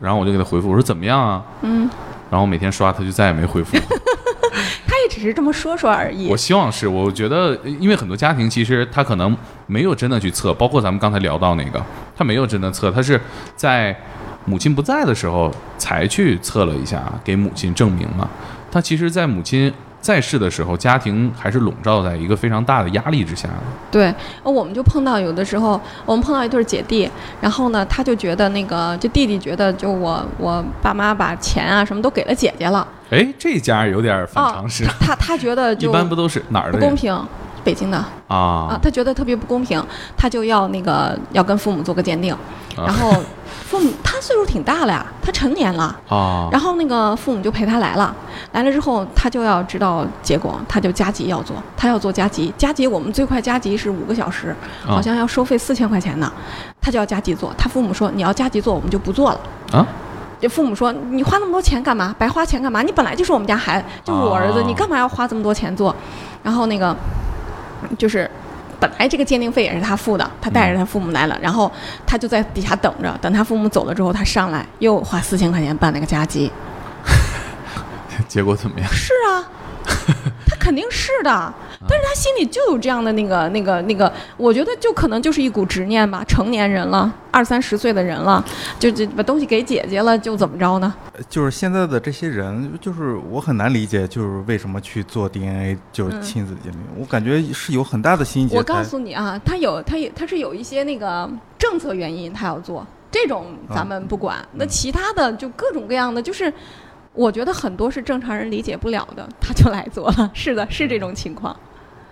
[0.00, 1.88] 然后我就给他回复，我说：“怎么样啊？”嗯，
[2.30, 3.76] 然后每天刷，他就再也没回复。
[4.86, 6.36] 他也只是这么说说而已我。
[6.36, 9.36] 希望是，我觉得，因为很多家庭其实他可能
[9.68, 11.80] 没有真的去测，包括咱们刚才聊到那个，
[12.16, 13.20] 他没有真的测，他是
[13.54, 13.96] 在
[14.46, 18.28] 母亲不在的时候才去测了一下，给母亲证明嘛。
[18.72, 23.54] 他其实，在母亲在世的时候，家庭还是笼罩在一个非常大的压力之下的。
[23.90, 37.12] 对，呃我们就碰到有的时候，我们碰到一对儿姐弟，然后呢，他就觉得那个，就弟弟觉得，就我我爸妈把钱啊什么都给了姐姐了，哎，这家有点反常识，他他觉得 一般不都是哪儿的不公平，
[37.68, 38.34] 北京的啊
[38.72, 39.78] 啊？，他觉得特别不公平，
[40.16, 42.34] 他就要那个要跟父母做个鉴定，
[42.74, 43.14] 然后
[43.66, 45.94] 父母他岁数挺大了呀，他成年了。
[46.08, 48.14] 啊，然后那个父母就陪他来了，
[48.52, 56.32] 来了之后他就要知道结果，他就加急要做，他要做加急，加急我们最快加急是五个小时，啊好像要收费四千块钱呢，
[56.80, 59.40] 他就要加急做，他父母说你要加急做我们就不做了。
[59.72, 59.86] 啊，
[60.40, 62.14] 这父母说：“你花那么多钱干嘛？
[62.18, 62.80] 白花钱干嘛？
[62.80, 65.94] 你本来就是我们家孩子，就是我儿子，哦你干嘛要花这么多钱做？”
[66.44, 66.96] 然后那个
[67.96, 68.30] 就是
[68.80, 71.70] 本来这个鉴定费也是他付的，他带着他父母来了，然后
[72.06, 76.50] 他就在底下等着，等他父母走了之后，他上来又花四千块钱办了个加急。
[78.28, 78.88] 结果怎么样？
[78.92, 79.44] 是啊，
[80.46, 81.54] 他肯定是的，
[81.86, 86.24] 但是他心里就有这样的那个、那个、那个，我觉得就可能就是一股执念吧。
[86.24, 88.44] 成年人了，二三十岁的人了，
[88.78, 90.92] 就就把东西给姐姐了，就怎么着呢？
[91.28, 98.56] 就是现在的这些人，就是我很难理解，就是为什么去做 DNA，就是嗯亲子鉴定，我感觉是有很大的心结。
[98.56, 106.52] 我告诉你啊，他有他有他是有一些那个政策原因，他要做这种咱们不管，那其他的就各种各样的，就是
[107.12, 110.30] 我觉得很多是正常人理解不了的，他就来做了。
[110.34, 111.54] 是的，是这种情况。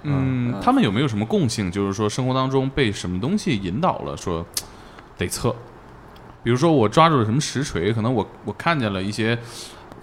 [0.06, 1.70] 嗯，他们有没有什么共性？
[1.70, 4.44] 就是说，生活当中被什么东西引导了，说
[5.18, 5.54] 得测。
[6.42, 9.36] 比如说，我抓住了什么实锤，可能我我看见了一些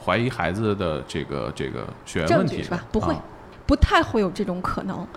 [0.04, 3.24] 怀疑孩子的这个这个血缘问题，是吧不会啊
[3.66, 5.08] 不太会有这种可能，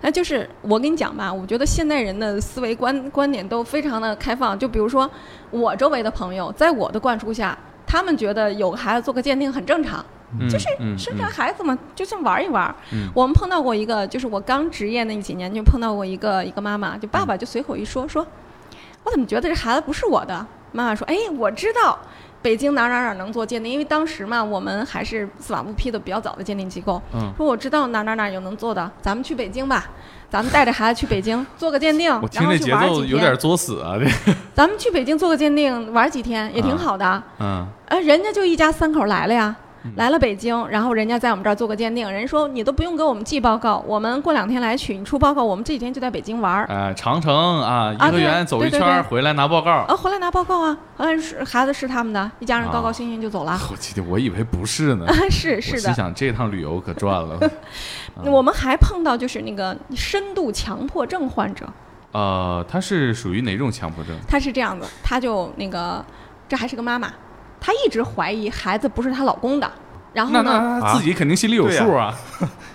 [0.00, 4.56] 那就是我跟你讲吧，我觉得现代人的思维观观点都非常的开放。
[4.56, 5.10] 就比如说
[5.50, 10.04] 我周围的朋友，在我的灌输下，他们觉得有个孩子做个鉴定很正常，
[10.38, 12.74] 嗯就是嗯生下嗯孩子嘛，就像玩一玩。
[12.92, 18.26] 嗯我们碰到过一个，就是我刚职业那几年就碰到过一个一个妈妈，就爸爸就随口一说说，
[19.04, 20.46] 我怎么觉得这孩子不是我的？
[20.72, 21.98] 妈妈说，哎，我知道。
[22.42, 23.72] 北京哪哪哪能做鉴定？
[23.72, 27.00] 因为当时嘛，我们还是司法部批的比较早的鉴定机构。
[27.14, 29.86] 嗯说我知道哪哪哪有能做的，咱们去北京吧，
[30.30, 33.08] 咱们带着孩子去北京做个鉴定， 我听然后这节奏去玩几天。
[33.10, 37.22] 有点作死啊，这 咱们去北京做个鉴定，玩几天也挺好的。
[37.40, 39.54] 嗯呃，人家就一家三口来了呀，
[39.94, 46.64] 来了北京，然后人家在我们这儿做个鉴定，人家说你都不用给我们寄报告，我们过两天来取，你出报告，我们这几天就在北京玩儿。
[46.66, 49.70] 哎，长城啊，颐和园走一圈回来拿报告。
[49.70, 50.76] 啊，回来拿报告啊！
[50.96, 53.58] 后来是孩子是他们的，一家人高高啊兴兴就走了。
[53.70, 57.38] 我记得我以为不是呢， 啊，是是的，心想这趟旅游可赚了。
[58.24, 61.66] 我们还碰到就是那个深度强迫症患者，
[62.12, 64.16] 呃，他是属于哪种强迫症？
[64.26, 66.04] 他是这样子，他就那个
[66.48, 67.12] 这还是个妈妈，
[67.66, 69.68] 她一直怀疑孩子不是她老公的，
[70.12, 72.14] 然后呢，自己肯定心里有数啊。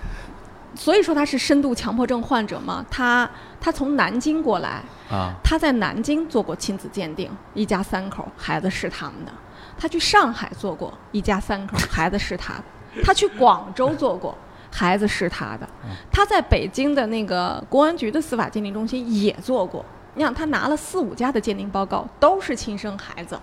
[0.75, 3.30] 所以说她是深度强迫症患者嘛，她
[3.62, 9.32] 她从南京过来，啊她在南京做过亲子鉴定，一家三口，孩子是他们的。
[9.77, 12.63] 她去上海做过，一家三口，孩子是她的。
[13.01, 14.38] 她去广州做过，
[14.69, 15.65] 孩子是他的。
[16.12, 19.86] 她在北京的那个公安局的司法鉴定中心也做过。
[20.15, 23.39] 你想，她拿了四五家的鉴定报告，都是亲生孩子。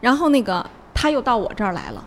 [0.00, 2.04] 然后那个，她又到我这儿来了。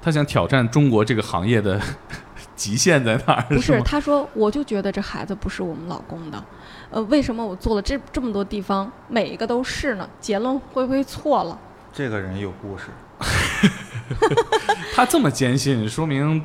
[0.00, 1.78] 他想挑战中国这个行业的
[2.54, 3.42] 极限在哪儿？
[3.48, 4.00] 不是，他？
[4.00, 6.42] 说，我就觉得这孩子不是我们老公的。
[6.90, 10.08] 呃，为什么我做了这这么多地方，每一个都是呢？
[10.20, 11.58] 结论会不会错了？
[11.92, 12.86] 这个人有故事，
[14.94, 16.42] 他这么坚信，说明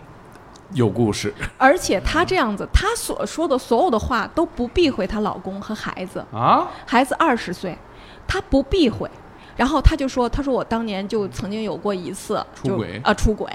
[0.71, 6.25] 有故事而且他这样子，他所说的所有的话都不避讳她老公和孩子。
[6.33, 6.67] 啊！
[6.87, 7.77] 孩子二十岁，
[8.27, 9.09] 他不避讳。
[9.55, 13.47] 然后他就说：“他说我当年就曾经有过一次出轨啊、出轨，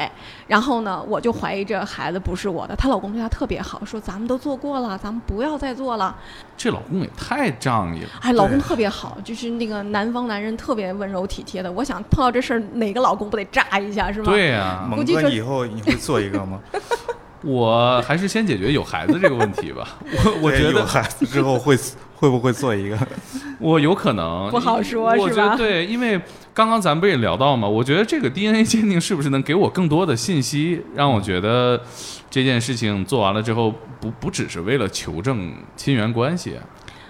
[0.47, 2.77] 然后呢，我就怀疑这孩子不是我的。
[2.77, 6.17] 她老公对她特别好，说咱们都做过了，咱们不要再做了。
[6.57, 8.09] 这老公也太仗义了。
[8.21, 11.71] 哎，老公特别好，就是那个南方男人特别温柔体贴的。
[11.71, 14.33] 我想碰到这事儿，哪个老公不得炸一下是吗？
[14.33, 16.61] 对呀、蒙哥，以后你会做一个吗？
[17.45, 19.97] 我还是先解决有孩子这个问题吧。
[20.03, 21.77] 我我觉得有孩子之后会
[22.19, 22.99] 会不会做一个？
[23.61, 26.21] 我有可能不好说我是吧觉得对，因为
[26.53, 31.81] 刚刚咱们不也聊到嘛，我觉得这个 DNA 鉴定是不是能给我更多的信息，让我觉得
[32.31, 36.63] 这件事情做完了之后，不不只是为了求证亲缘关系啊。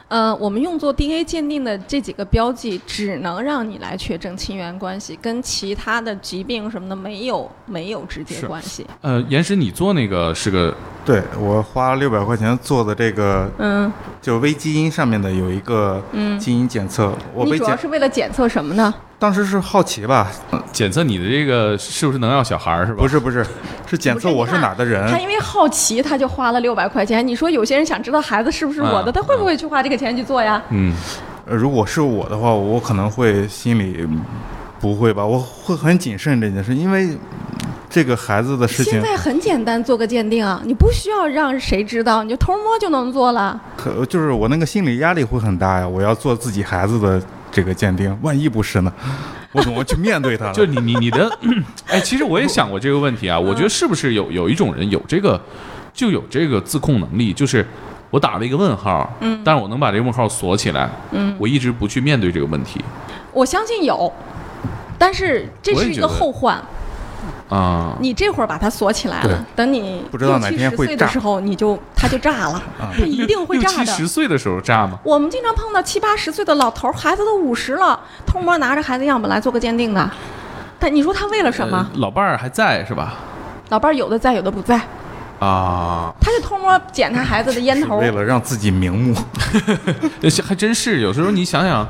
[0.09, 8.87] 呃，我们用作 DNA 鉴定的这几个标记，只能让你来确证亲缘关系，跟其他的疾病什么的没有没有直接关系。
[9.02, 13.92] 呃，岩石，你做那个是个对我花了六百块钱做的这个，嗯
[14.23, 18.94] 就微基因上面的有一个嗯，基因检测，我你主要，是为了检测什么呢？
[19.19, 20.31] 当时是好奇吧，
[20.73, 22.98] 检测你的这个是不是能要小孩儿是吧？
[23.00, 23.44] 不是不是，
[23.87, 27.27] 是检测我是哪儿的他，因为好奇，他就花了六百块钱。
[27.27, 30.62] 你说有些人想知道孩子是不是我的，嗯他会不会去花这个钱去做呀？
[30.71, 30.94] 嗯，
[31.46, 34.21] 呃如果是我的话，我可能会心里嗯
[34.81, 37.19] 不会吧，我会很谨慎这件事，因为嗯
[37.90, 43.60] 这个孩子的事情现，在很简单，做个鉴定啊，你不需要让谁知道，你就偷摸就能做了。
[43.77, 47.21] 可就是我那个心理压力会很大呀，我要做自己孩子的
[47.51, 48.92] 这个鉴定，万一不是呢？
[49.53, 50.53] 我怎么去面对他？
[50.53, 51.31] 就你你你的，
[51.88, 55.40] 哎，其实我也想过这个问题啊，我觉得是不是有有一种人有这个
[55.94, 57.67] 就有这个自控能力，就是
[58.11, 62.85] 我打了一个问号，嗯，但是我能把这个问号锁起来，嗯，我一直不去面对这个问题
[63.33, 64.13] 我相信有，
[64.99, 66.63] 但是这是一个后患。
[67.49, 67.96] 啊。
[68.01, 73.77] 你这会儿把它锁起来了，等你不知道哪六七十天会炸岁的时候，你就它就炸了， 啊它一定会炸的。
[73.77, 74.99] 六七十岁的时候炸吗？
[75.03, 80.11] 我们经常碰到七八十岁的老头儿，孩子都五十了，偷摸拿着孩子样本来做个鉴定的。
[80.79, 81.79] 但你说他为了什么？
[81.92, 83.15] 呃老伴儿还在是吧？
[83.71, 84.81] 老伴儿有的在，有的不在，
[85.40, 87.99] 啊，他就偷摸捡他孩子的烟头。
[88.01, 89.15] 为了让自己瞑目，
[90.23, 91.87] 这还真是，有时候你想想，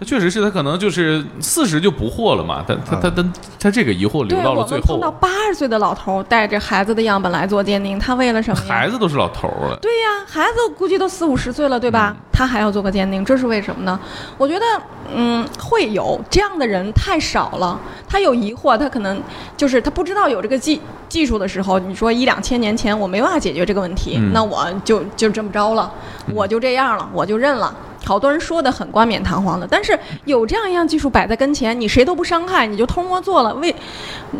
[0.00, 3.28] 那确实是他可能就是四十就不惑了嘛，他他他他
[3.58, 8.66] 他这个疑惑留，到了最后我们碰到，八十岁的老头带着孩子的样本来做鉴定，他为了什么呀？
[8.68, 12.16] 孩子都是老头儿了，对呀，孩子估计都四五十岁了，对吧？
[12.32, 13.98] 他还要做个鉴定，这是为什么呢？
[14.36, 14.64] 我觉得，
[15.12, 17.78] 嗯，会有这样的人太少了。
[18.08, 19.20] 他有疑惑，他可能
[19.56, 25.92] 就是他不知道有这个技技术的时候，你说一两千年前我没办法解决这个问题，嗯那我就就这么着了，
[26.32, 27.74] 我就这样了，我就认了。
[28.08, 33.74] 好多人说的很冠冕堂皇的，但是有这样一样技术摆在跟前，你谁都不伤害，你就偷摸做了，为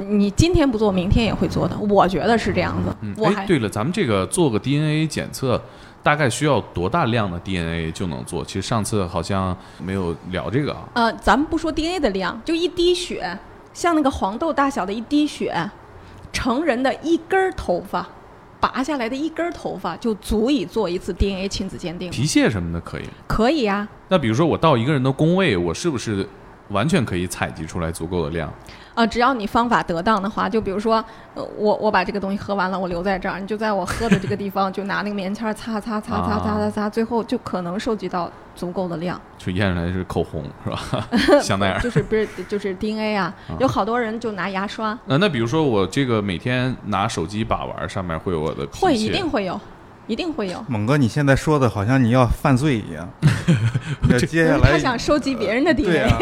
[0.09, 1.77] 你今天不做，明天也会做的。
[1.81, 2.97] 我觉得是这样子。
[3.03, 3.15] 嗯，
[3.47, 5.61] 对了，咱们这个做个 DNA 检测，
[6.03, 8.43] 大概需要多大量的 DNA 就能做？
[8.43, 9.55] 其实上次好像
[9.85, 10.89] 没有聊这个啊。
[10.95, 13.39] 呃，咱们不说 DNA 的量，就一滴血，
[13.75, 15.71] 像那个黄豆大小的一滴血，
[16.33, 18.09] 成人的一根儿头发，
[18.61, 22.11] 拔下来的一根头发就足以做一次 DNA 亲子鉴定。
[22.11, 23.05] 皮屑什么的可以。
[23.27, 26.29] 可以呀、那比如说我到一个人的工位，我是不是
[26.69, 28.53] 完全可以采集出来足够的量？
[28.99, 30.97] 啊，只要你方法得当的话，就比如说，
[31.37, 39.21] 呃，我我把这个东西喝完了，我留在这儿，你就在我喝的这个地方，就拿那个棉签儿擦擦擦擦擦擦擦，最后就可能收集到足够的量。
[39.39, 41.09] 就验出来是口红是吧？
[41.41, 41.81] 香奈儿。
[41.81, 43.33] 就是不是就是 DNA 啊？
[43.61, 49.61] 有好多人就拿牙刷，呃，那比如说我这个每天拿手机把玩，上面会有我的会一定会有，
[50.09, 50.65] 一定会有。
[50.69, 53.09] 猛哥，你现在说的好像你要犯罪一样。
[54.09, 56.19] 那接下来他想收集别人的 DNA，、啊，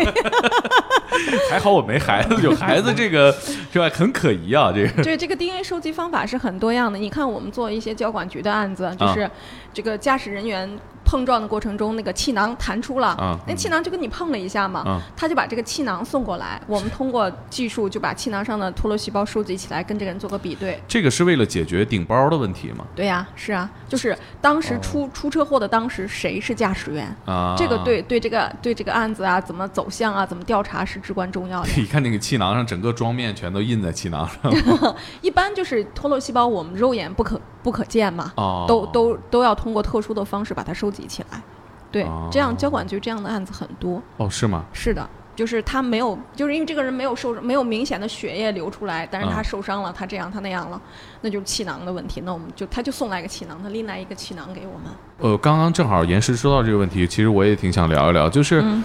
[1.50, 3.32] 还好我没孩子，有孩子这个
[3.72, 3.88] 是吧？
[3.94, 5.02] 很可疑啊，这个。
[5.02, 6.98] 对这个 DNA 收集方法是很多样的。
[6.98, 9.28] 你看，我们做一些交管局的案子，啊就是
[9.72, 10.68] 这个驾驶人员
[11.06, 20.78] 碰撞的过程中，那个气囊弹出了，啊那气囊就跟你碰了一下嘛，啊他就把这个气囊送过来，我们通过技术就把气囊上的脱落细胞收集起来，跟这个人做个比对。
[20.88, 22.84] 这个是为了解决顶包的问题吗？
[22.94, 27.16] 对呀、是啊，就是当时出、出车祸的当时谁是驾驶员？
[27.24, 31.68] 啊，这个对对这个对这个案子啊，怎么走向啊，怎么调查是至关重要的。
[31.78, 34.52] 你看那个气囊上，整个妆面全都印在气囊上。
[35.22, 41.42] 一般就是脱落细胞，我们肉眼不可不可见嘛，哦，都都都要通过特殊的方式把它收集起来。
[41.90, 44.00] 对，哦这样交管局这样的案子很多。
[44.18, 44.64] 哦是吗？
[44.72, 45.04] 是的，
[45.34, 50.80] 就是他没有，就是因为这个人没有受没有明显的血液流出来，但是他嗯受伤了，他这样他那样了，
[51.22, 52.22] 那就是气囊的问题。
[52.24, 54.92] 那我们就他就送来一个气囊，他拎来一个气囊给我们。
[55.18, 58.84] 呃，刚刚正好岩石说到这个问题，其实我也挺想聊一聊，就是、嗯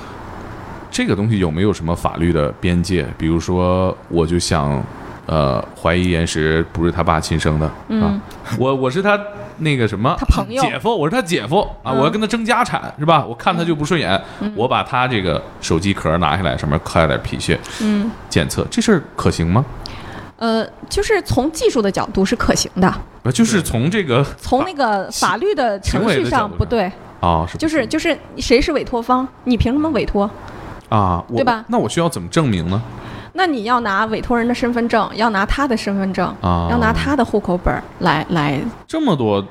[0.89, 3.07] 这个东西有没有什么法律的边界？
[3.17, 4.83] 比如说，我就想，
[5.25, 7.73] 呃，怀疑岩石不是他爸亲生的、啊。
[7.87, 8.21] 嗯，
[8.57, 9.19] 我我是他
[9.57, 10.15] 那个什么？
[10.17, 10.61] 他朋友。
[10.63, 11.97] 姐夫，我是他姐夫啊，嗯。
[11.97, 13.25] 我要跟他争家产是吧？
[13.25, 14.19] 我看他就不顺眼，
[14.55, 19.63] 我把他这个手机壳拿下来，上面刻了点皮屑，嗯，检测这事儿可行吗？
[20.37, 22.91] 呃，就是从技术的角度是可行的，
[23.21, 27.59] 呃，就是从这个从那个法律的程序上上不对，啊，是？
[27.59, 30.27] 就是就是谁是委托方，你凭什么委托？
[30.89, 31.63] 啊，我对吧？
[31.67, 32.81] 那我需要怎么证明呢？
[33.33, 38.59] 那你要拿委托人的身份证，要拿他的身份证，啊，要拿他的户口本儿来来。
[38.87, 39.45] 这么多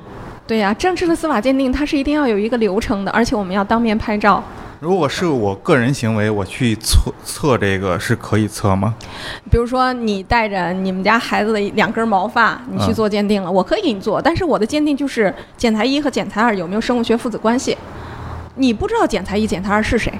[0.45, 4.43] 对呀、正式的司法鉴定它是一定要有一个流程的，而且我们要当面拍照。
[4.79, 8.93] 如果是我个人行为，我去测测这个是可以测吗？
[9.49, 17.77] 比如说你带着你们家孩子的两根毛发，你去嗯做鉴定了，我可以给你做，但是我的鉴定就是检材一和检材二有没有生物学父子关系。
[18.55, 20.11] 你不知道检材一、检材二是谁，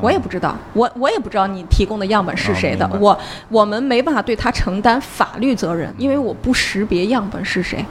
[0.00, 3.18] 我也不知道，我我也不知道你提供的样本是谁的，我
[3.48, 7.84] 我们没办法对他承担法律责任，因为我不识别样本是谁。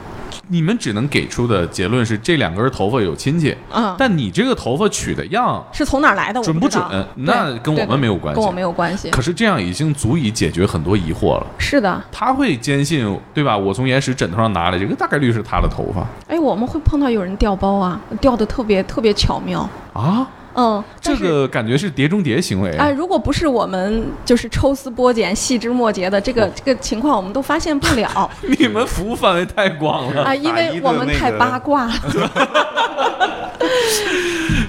[0.47, 6.41] 你们只能给出的结论是这两根头发有亲戚，嗯，但你这个头发取的样是从哪儿来的？
[6.41, 6.83] 准不准？
[7.15, 9.09] 那跟我们没有关系跟我没有关系。
[9.09, 11.47] 可是这样已经足以解决很多疑惑了。
[11.57, 13.57] 是的，他会坚信，对吧？
[13.57, 19.67] 我从岩石枕头上拿来这个，大概率是他的头发哎，我们会碰到有人掉包啊，掉的特别特别巧妙。
[19.93, 20.27] 啊。
[20.55, 22.75] 嗯，这个感觉是碟中谍行为。
[22.77, 28.29] 哎，如果不是我们就是抽丝剥茧、细枝末节的这个这个情况，我们都发现不了
[28.59, 31.93] 你们服务范围太广了，啊，因为我们太八卦了。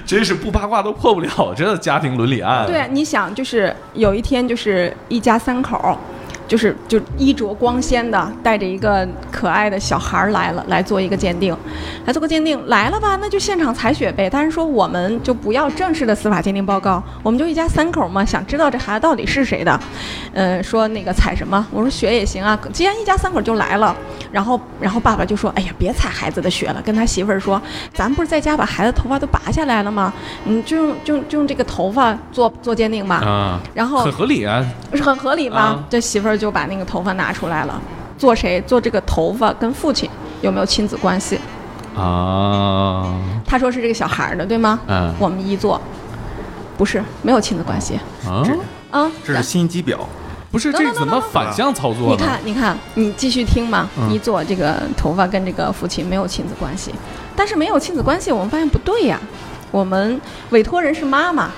[0.05, 2.65] 真是不八卦都破不了这家庭伦理案。
[2.67, 5.97] 对，你想，就是有一天，就是一家三口儿，
[6.47, 11.55] 就是就衣着光鲜的，带着一个可爱的小孩儿来了，来做一个鉴定，
[12.05, 14.29] 来做个鉴定，来了吧，那就现场采血呗。
[14.29, 19.79] 但是说我们就不要正式的司法鉴定报告，我们就一家三口嘛，想知道这孩子到底是谁的，
[20.33, 21.65] 嗯、说那个采什么？
[21.71, 23.95] 我说血也行啊，既然一家三口就来了，
[24.31, 27.61] 然后然后爸爸就说，哎呀，别采孩子的血了，跟他媳妇儿说，
[27.93, 30.13] 咱不是在家把孩子头发都拔下来了吗？
[30.45, 33.15] 嗯就用就用就用这个头发做做鉴定吧。
[33.17, 34.63] 啊，然后很合理啊。
[34.93, 35.57] 是很合理吗？
[35.59, 37.81] 啊这媳妇儿就把那个头发拿出来了，
[38.17, 38.61] 做谁？
[38.61, 40.09] 做这个头发跟父亲
[40.41, 41.39] 有没有亲子关系？
[41.95, 43.15] 啊，
[43.45, 44.79] 他说是这个小孩儿的，对吗？
[44.87, 45.79] 嗯我们一做，
[46.77, 48.43] 不是没有亲子关系啊，
[48.91, 49.11] 啊。
[49.23, 49.97] 这是心机婊，
[50.51, 52.17] 不是这怎么.反向操作呢？
[52.17, 53.87] 你看，你看，你继续听嘛。
[53.97, 56.93] 嗯一做这个头发跟这个父亲没有亲子关系，
[57.35, 59.19] 但是没有亲子关系，我们发现不对呀。
[59.71, 60.19] 我们
[60.51, 61.49] 委托人是妈妈，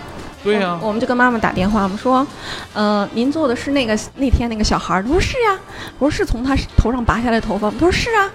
[0.44, 2.26] 对呀、我我们就跟妈妈打电话，我们说，
[2.74, 5.04] 呃，您做的是那个那天那个小孩儿？
[5.04, 5.60] 她说是呀。
[6.00, 7.76] 我说是从他头上拔下来的头发吗？
[7.80, 8.30] 她说是啊。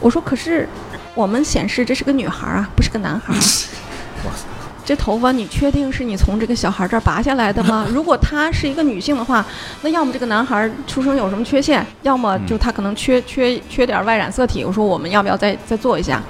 [0.00, 0.68] 我说可是
[1.14, 3.38] 我们显示这是个女孩儿啊，不是个男孩儿。
[4.84, 7.86] 这头发你确定是你从这个小孩儿这儿拔下来的吗？
[7.92, 9.44] 如果她是一个女性的话，
[9.82, 14.64] 那要么这个男孩儿出生有什么缺陷，要么就他可能缺缺缺点外染色体。
[14.64, 16.22] 我说我们要不要再再做一下？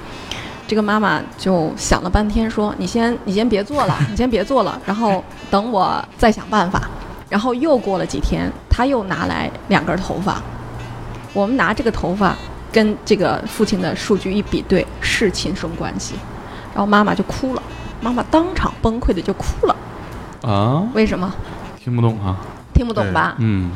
[0.69, 6.83] 这个妈妈就想了半天，说：“你先，你先别做了， 你先别做了，然后等我再想办法。”
[7.27, 10.39] 然后又过了几天，她又拿来两根头发，
[11.33, 12.35] 我们拿这个头发
[12.71, 16.13] 跟这个父亲的数据一比对，是亲生关系。
[16.75, 17.63] 然后妈妈就哭了，
[17.99, 19.75] 妈妈当场崩溃的就哭了。
[20.43, 21.33] 啊，为什么？
[21.83, 22.37] 听不懂啊。
[22.79, 23.35] 听不懂吧？
[23.39, 23.69] 嗯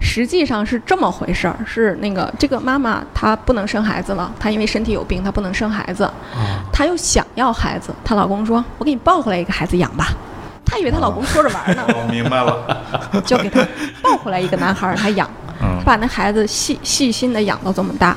[0.00, 10.06] 实际上是这么回事儿，是那个这个妈妈她不能生孩子了，她因为身体有病，她不能生孩子，啊，她又想要孩子，她老公说：“我给你抱回来一个孩子养吧。
[10.64, 12.80] ”她以为她老公说着玩呢，我明白了，
[13.26, 13.66] 就给她
[14.00, 15.28] 抱回来一个男孩儿，她养，
[15.60, 18.16] 她，把那孩子细细心的养到这么大，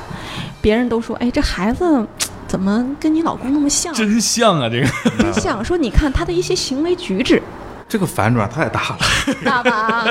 [0.60, 2.06] 别人都说：“哎，这孩子
[2.46, 3.92] 怎么跟你老公那么像？
[3.92, 4.86] 真像啊，这个
[5.18, 7.42] 真像。”说你看他的一些行为举止，
[7.88, 8.98] 这个反转太大了，
[9.44, 10.04] 大吧？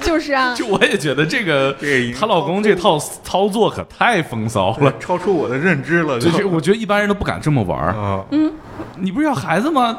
[0.00, 1.74] 就是啊， 就我也觉得这个
[2.18, 4.92] 她老公这套操作可太风骚了。
[4.98, 8.24] 超出我的认知了，就就是我觉得一般人都不敢这么玩儿。
[8.30, 8.52] 嗯
[8.96, 9.96] 你不是要孩子吗？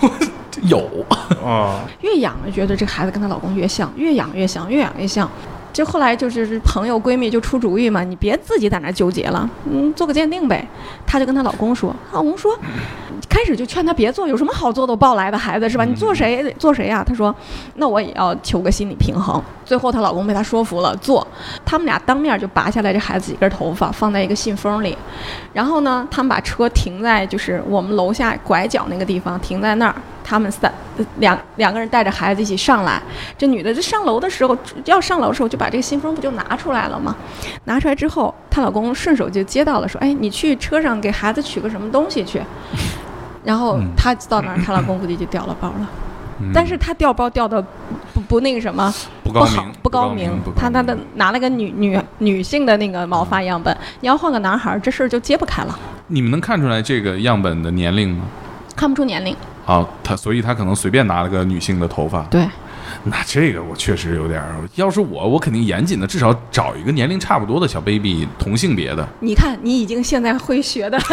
[0.00, 0.10] 我
[0.64, 1.04] 有，
[1.46, 5.30] 啊，越养越觉得这孩子跟她老公越像，越养越像，越养越像。
[5.74, 10.66] 就后来就是朋友闺蜜就出主意嘛，你别自己在那儿纠结了，嗯，做个鉴定呗。
[11.04, 12.56] 她就跟她老公说，她老公说，
[13.28, 15.84] 开始就劝她别做，有什么好做的抱来的孩子是吧？
[15.84, 17.34] 你做谁做谁呀、她说，
[17.74, 19.42] 那我也要求个心理平衡。
[19.64, 21.26] 最后她老公被她说服了，做。
[21.64, 24.96] 他们俩当面就拔下来这孩子几根头发，放在一个信封里，
[25.52, 29.94] 然后呢，他们把车停在就是我们楼下拐角那个地方，停在那儿。
[30.24, 30.72] 他们三
[31.18, 33.00] 两两个人带着孩子一起上来，
[33.36, 34.56] 这女的就上楼的时候，
[34.86, 37.14] 要上楼的时候就把这个信封不就拿出来了吗？
[37.64, 42.40] 拿出来之后，她老公顺手就接到了，说：“哎，你去车上给孩子取个什么东西去。”
[43.44, 45.88] 然后她到那儿，她老公估计就掉了包了。
[46.52, 47.64] 但是她掉包掉的
[48.12, 58.24] 不不那个什么，不好不高明，不高明明。，不高她她的拿了个女女女性的那个毛发样本，你要换个男孩儿，这事儿就揭不开了，你们能看出来这个样本的年龄吗？
[58.74, 59.36] 看不出年龄。
[59.66, 62.46] 啊，他所以他可能随便拿了个女性的头发，对，
[63.04, 69.08] 那这个我确实有点儿，要是我，我肯定严谨的，至少找一个年龄差不多的小 baby，同性别的。
[69.20, 70.98] 你看你已经现在会学的。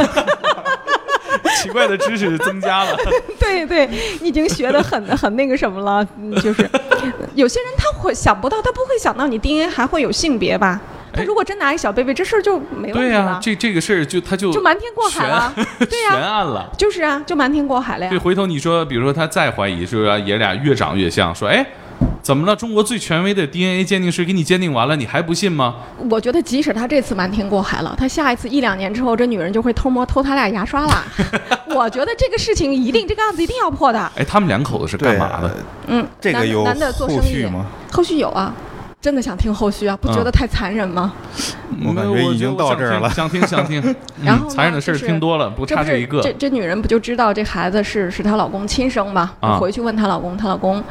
[1.62, 2.98] 奇怪的知识增加了，
[3.40, 3.88] 对对，
[4.20, 6.68] 你已经学的很很那个什么了，嗯就是
[7.36, 10.82] 有些人他会想不到，他不会想到你 DNA 还会有性别吧？
[11.14, 15.54] 他哎如果真拿一小 baby，这事儿就没问对呀、题了，这这个事儿就他就就瞒天过海了。
[15.80, 16.70] 对悬呀、案了。
[16.78, 21.66] 就是啊，就瞒天过海了呀对，回头你说，比如说他再怀疑，说爷俩越长越像，说哎，
[22.22, 22.56] 怎么了？
[22.56, 25.76] 中国最权威的 DNA 鉴定师给你鉴定完了，你还不信吗？
[26.10, 31.04] 我觉得即使他这次瞒天过海了，他下一次一两年之后，这女人就会偷摸偷他俩牙刷了。
[31.76, 34.12] 我觉得这个事情一定这个案子一定要破的。
[34.16, 35.56] 哎，他们两口子是干嘛的？
[35.88, 37.66] 嗯，这个有男的做生意后续吗？
[37.92, 38.54] 后续有啊，
[39.02, 41.12] 真的想听后续啊，不觉得太残忍吗？
[41.84, 43.84] 我感觉已经到这儿了想听想听。
[44.24, 46.32] 然后残忍的事儿听多了，不差这一个这。
[46.34, 49.34] 这女人不就知道这孩子是是她老公亲生吗？
[49.40, 50.84] 啊回去问她老公，她老公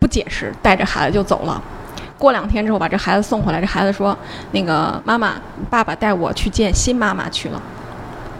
[0.00, 1.62] 不解释，带着孩子就走了。
[2.18, 4.16] 过两天之后把这孩子送回来，这孩子说
[4.50, 5.34] ：“那个妈妈，
[5.70, 7.62] 爸爸带我去见新妈妈去了。”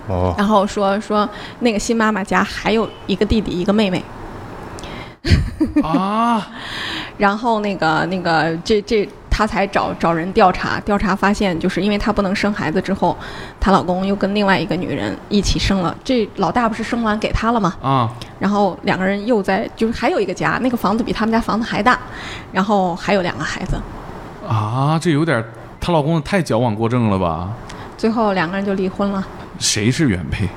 [0.09, 1.29] 哦，然后说说
[1.61, 4.03] 那个新妈妈家还有一个弟弟一个妹妹。
[5.83, 6.49] 啊，
[7.19, 13.17] 然后那个那个这这她才找找人调查，调查发现就是因为她不能生孩子之后，
[13.61, 15.95] 她老公又跟另外一个女人一起生了。
[16.03, 17.77] 这老大不是生完给她了吗？
[17.83, 21.99] 啊，然后两个人又在就是还有一个家，那个房子比他们家房子还大，
[22.53, 23.77] 然后还有两个孩子。
[24.49, 25.45] 啊，这有点，
[25.79, 27.51] 她老公太矫枉过正了吧？
[27.99, 29.23] 最后两个人就离婚了。
[29.59, 30.49] 谁是原配？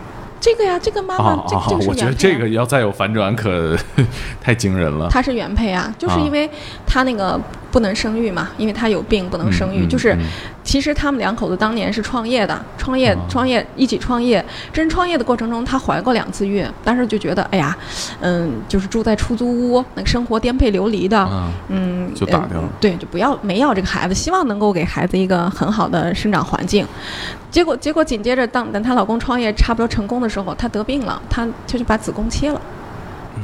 [0.44, 1.56] 这个呀，这个妈妈，这！
[1.70, 3.78] 这个是我觉得这个要再有反转，可
[4.44, 5.08] 太惊人了。
[5.10, 6.50] 她是原配啊，就是啊因为
[6.86, 7.40] 她那个
[7.72, 10.20] 不能生育嘛，因为她有病不能生育，就是嗯
[10.64, 17.78] 其实他们两口子当年是创业的，创业啊创业一起创业，真创业的过程中，她怀过两次孕，当时就觉得哎呀，
[18.22, 26.88] 嗯，就是住在出租屋，那个生活颠沛流离的，啊，嗯，就打掉了呃对，就不要没要这个孩子，希望能够给孩子一个很好的生长环境。
[27.52, 32.60] 结果结果紧接着当等她老公创业差不多成功的时候，她得病了，她她就把子宫切了。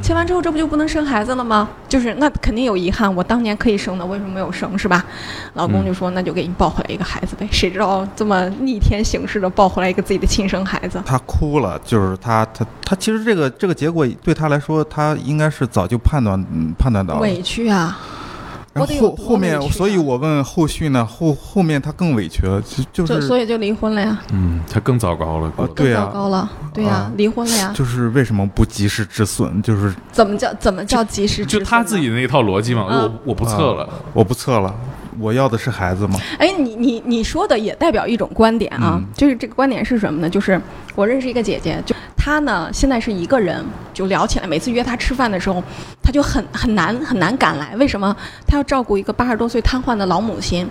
[0.02, 1.68] 切完之后，这不就不能生孩子了吗？
[1.88, 5.04] 就是那肯定有遗憾，我当年可以生的，为什么没有生，是吧？
[5.54, 7.46] 老公就说，那就给你抱回来一个孩子呗。
[7.52, 11.00] 谁知道这么逆天行事的抱回来一个自己的亲生孩子？
[11.06, 17.20] 他哭了，就是他他他其实这个这个结果对他来说，他应该是早就判断嗯判断到了。
[17.20, 17.98] 委屈啊！
[18.72, 25.52] 然我得后后后面所以啊我问后续呢，后后面他更委屈了，就就就是所以就离婚了呀，嗯，他更糟糕了。
[25.74, 27.72] 对啊糟糕了，对呀、啊离婚了呀。
[27.74, 29.60] 就是为什么不及时止损？
[29.60, 34.72] 就是怎么叫怎么叫及时止损就他自己的那套逻辑嘛，嗯我我不测了啊，我不测了，
[35.20, 36.18] 我要的是孩子吗。
[36.38, 40.28] 哎，你你你说的也代表一种观点啊，嗯就是这个观点是什么呢？
[40.30, 40.60] 就是
[40.94, 45.62] 我认识一个姐姐，就她呢现在是一个人，就聊起来，每次约她吃饭的时候，
[46.02, 48.16] 她就很很难很难赶来，为什么？
[48.46, 50.66] 她要照顾一个八十多岁瘫痪的老母亲，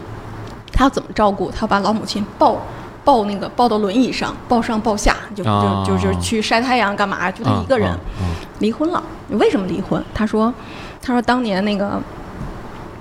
[0.73, 1.51] 她要怎么照顾？
[1.51, 2.59] 她要把老母亲抱。
[3.05, 7.31] 抱那个抱到轮椅上，抱上抱下，就就哦就就去晒太阳干嘛？
[7.31, 7.91] 就她一个人，
[8.59, 9.01] 离婚了。
[9.29, 10.03] 为什么离婚？
[10.13, 10.53] 他说，
[11.01, 11.99] 他说当年那个。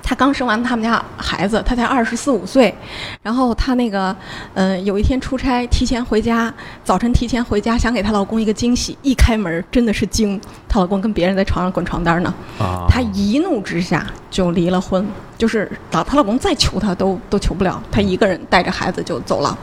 [0.08, 2.74] 他刚生完他们家孩子，她才二十四五岁，
[3.22, 4.16] 然后她那个，
[4.54, 6.50] 呃，有一天出差提前回家，
[6.82, 12.86] 早晨提前回家，想给她老公一个惊喜，一开门真的是惊，她老公跟别人在床上滚床单呢，啊！
[12.88, 15.06] 她一怒之下就离了婚，
[15.36, 19.58] 就是老她老公再求她都都求不了，她一个人带着孩子就走了。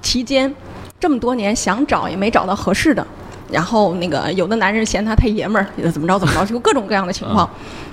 [0.00, 0.50] 期间
[0.98, 3.06] 这么多年想找也没找到合适的，
[3.50, 7.48] 然后那个有的男人嫌他太爷们儿，怎么着怎么着，就各种各样的情况。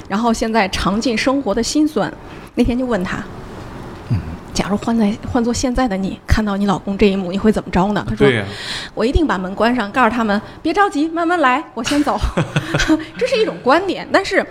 [0.07, 2.11] 然后现在尝尽生活的辛酸，
[2.55, 3.23] 那天就问他，
[4.53, 8.05] 假如换在换做现在的你，看到你老公这一幕，你会怎么着呢？
[8.07, 8.27] 他说
[8.93, 12.19] 我一定把门关上，告诉他们别着急，慢慢来，我先走。
[13.17, 14.45] 这是一种观点，但是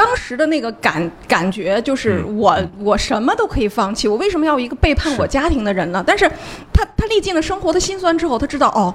[0.00, 6.02] 当时的那个感感觉就是嗯我、我什么都可以放弃，我为什么要一个背叛我家庭的人呢？
[6.06, 6.26] 但是
[6.72, 8.94] 他他历尽了生活的辛酸之后，他知道哦，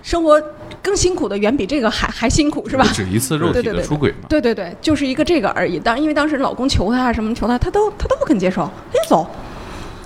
[0.00, 0.40] 生活
[0.80, 2.94] 更辛苦的远比这个还还辛苦，是吧不？
[2.94, 4.28] 止一次肉体的出轨嘛。
[4.28, 5.80] 对对对，就是一个这个而已。
[5.80, 9.28] 当因为当时老公求她什么求她，她都她都不肯接受，她就走。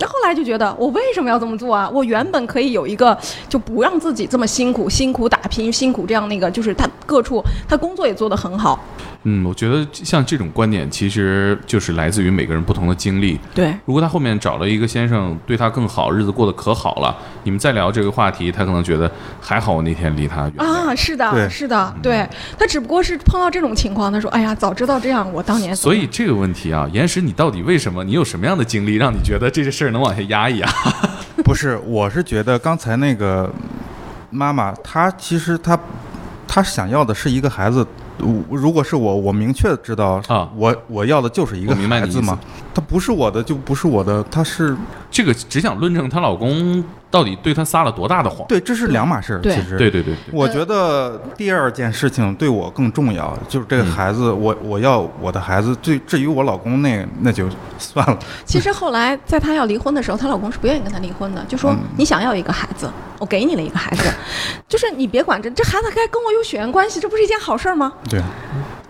[0.01, 1.89] 那后来就觉得，我为什么要这么做啊？
[1.89, 3.17] 我原本可以有一个，
[3.49, 8.79] 就不让自己这么辛苦，辛苦打拼，辛苦这样那个，就是他各处他工作也做得很好，
[9.25, 13.39] 嗯，我觉得像这种观点，其实就是来自于每个人不同的经历。
[13.55, 20.55] 对如果他后面找了一个先生，对他更好，日子过得可好了，你们再聊这个话题，他可能觉得还好，我那天离他远。
[20.59, 22.27] 啊，是的，是的，对
[22.59, 28.05] 他只不过是碰到这种情况，他说，哎呀，早知道这样，我当年所以这个问题啊，岩石，你到底为什么？
[28.05, 30.69] 你有什么样的经历，让你觉得这些事儿能往下压一压？
[31.45, 33.51] 不是，我是觉得刚才那个
[34.31, 35.79] 妈妈，她其实她
[36.47, 37.87] 她想要的是一个孩子。
[38.21, 42.37] 我如果是我，我明确知道啊我我要的就是一个孩子嘛。
[42.75, 44.77] 他不是我的就不是我的，他是
[45.09, 48.47] 这个只想论证她老公到底对他撒了多大的谎。
[48.49, 49.41] 对，这是两码事儿。
[49.43, 55.77] 其实对对对对，我觉得第二件事情对我更重要，就是这个嗯孩子，我我要我的孩子。
[55.81, 57.49] 至至于我老公那那就
[57.79, 58.19] 算了。
[58.45, 64.11] 其实后来在她要离婚的时候，她老公是不愿意跟她离婚的，就说嗯你想要一个孩子，我给你了一个孩子，
[64.69, 67.93] 就是你别管这这孩子该跟我有血缘关系，这不是一件好事儿吗？
[68.09, 68.21] 对，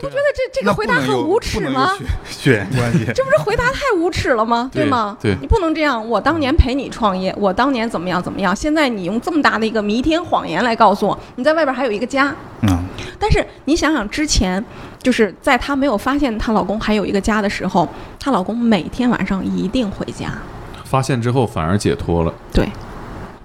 [0.00, 1.92] 不觉得这这个回答很无耻吗？
[2.24, 3.04] 血血缘关系。
[3.14, 4.70] 这不是回答太无耻了吗？
[4.72, 5.16] 对吗？
[5.20, 6.08] 对你不能这样。
[6.08, 12.78] 我当年陪你创业，我当年怎么样怎么样，现在你用这么大的一个弥天谎言来告诉我，你在外边还有一个家，嗯，
[13.18, 14.64] 但是你想想之前，
[15.02, 17.88] 就是在她没有发现她老公还有一个家的时候，
[18.18, 20.32] 她老公每天晚上一定回家，
[20.84, 22.68] 发现之后反而解脱了，对，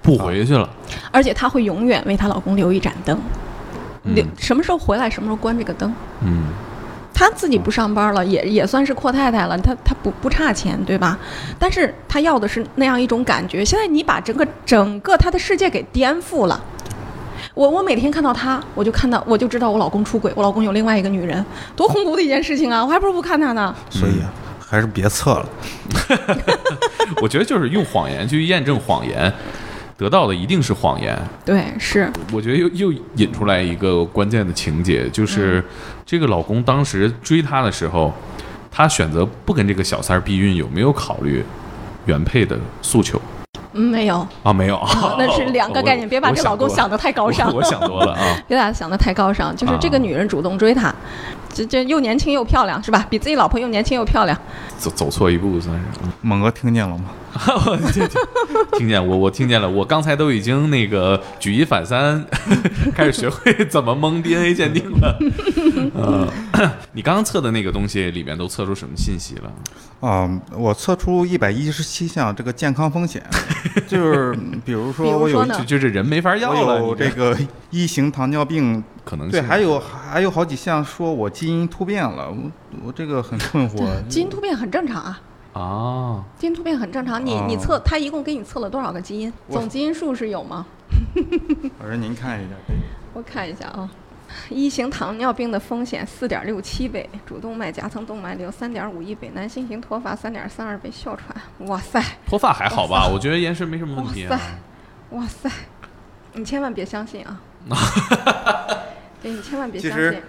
[0.00, 0.68] 不回去了。
[1.10, 3.18] 而且她会永远为她老公留一盏灯，
[4.04, 5.92] 嗯留什么时候回来什么时候关这个灯。
[6.22, 6.44] 嗯，
[7.12, 11.18] 她自己不上班了，也也算是阔太太了，她她不不差钱，对吧？
[11.58, 13.64] 但是她要的是那样一种感觉。
[13.64, 16.62] 现在你把整个整个她的世界给颠覆了。
[17.52, 21.44] 我我每天看到他，我就看到我就知道我老公出轨，我老公有另外一个女人，
[21.76, 22.84] 多恐怖的一件事情啊！
[22.84, 23.72] 我还不如不看他呢。
[23.90, 25.48] 所以啊，还是别测了。
[27.22, 29.32] 我觉得就是用谎言去验证谎言，
[29.96, 31.16] 得到的一定是谎言。
[31.44, 35.64] 对，是我觉得又又引出来一个关键的情节，就是嗯
[36.04, 38.12] 这个老公当时追她的时候，
[38.70, 41.44] 她选择不跟这个小三儿避孕，有没有考虑
[42.06, 43.20] 原配的诉求
[43.76, 44.52] 嗯没有，啊？
[44.52, 47.48] 没有，啊那是两个概念，别把这老公想得太高尚。
[47.48, 48.36] 我我想多了啊。
[48.46, 50.94] 别把他想得太高尚，就是这个啊女人主动追他，
[51.52, 53.04] 这这又年轻又漂亮，是吧？
[53.10, 54.38] 比自己老婆又年轻又漂亮。
[54.78, 55.82] 走走错一步算是。
[56.20, 57.04] 猛哥听见了吗？
[58.78, 62.24] 听见我，我听见了，我刚才都已经那个举一反三，
[62.94, 65.18] 开始学会怎么蒙 DNA 鉴定了。
[65.94, 66.28] 呃，
[66.92, 69.52] 你刚刚测的那个东西里面都测出什么信息了？
[70.00, 73.22] 啊、我测出一百一十七项这个健康风险，
[73.88, 77.36] 就是比如说我有比如说就就这人没法要了，有这个
[77.70, 82.36] 一型糖尿病，可能对，性还有还有好几项说我基因突变了，我
[82.86, 83.86] 我这个很困惑。
[84.08, 85.20] 基因突变很正常啊，
[85.54, 87.24] 啊，基因突变很正常。
[87.24, 89.32] 你你哦测，他一共给你测了多少个基因？
[89.48, 90.66] 总基因数是有吗？
[91.80, 92.54] 老师您看一下。
[93.14, 93.90] 我看一下啊。
[94.50, 101.34] 一型糖尿病的风险四点六七倍，主动脉夹层动脉瘤三点五一倍，男性型脱发三点三二倍，哮喘，
[101.66, 103.08] 哇塞，脱发还好吧？
[103.08, 104.38] 我觉得延时没什么问题啊
[105.12, 105.20] 哇。
[105.20, 105.50] 哇塞，
[106.34, 107.40] 你千万别相信啊！
[109.22, 110.20] 对你千万别相信。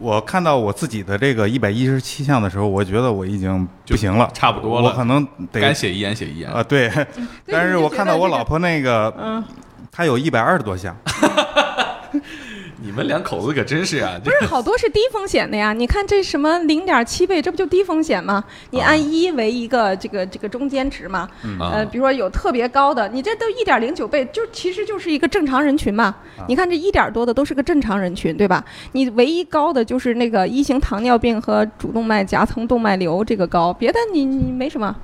[0.00, 4.88] 我看到我自己的这个一百一十七项的时候，我觉得我已经不行了，差不多了。
[4.88, 5.22] 我可能
[5.52, 6.50] 得该写一言写一言。
[6.50, 6.90] 啊、对。
[7.46, 9.44] 但是我看到我老婆那个，嗯，
[9.92, 10.96] 她有一百二十多项，
[12.82, 14.18] 你们两口子可真是啊！
[14.24, 18.42] 不是好多是低风险的呀，你看这什么零点七倍，这不就低风险吗？
[18.70, 21.28] 你按一为一个这个这个中间值嘛，
[21.58, 26.14] 啊呃，比如说有特别高的，你这都一点零九倍，就其实就是一个正常人群嘛。
[26.48, 28.64] 你看这一点多的都是个正常人群，对吧？
[28.92, 34.96] 你唯一高的就是那个一型糖尿病和主动脉夹层动脉瘤这个高，别的你你没什么，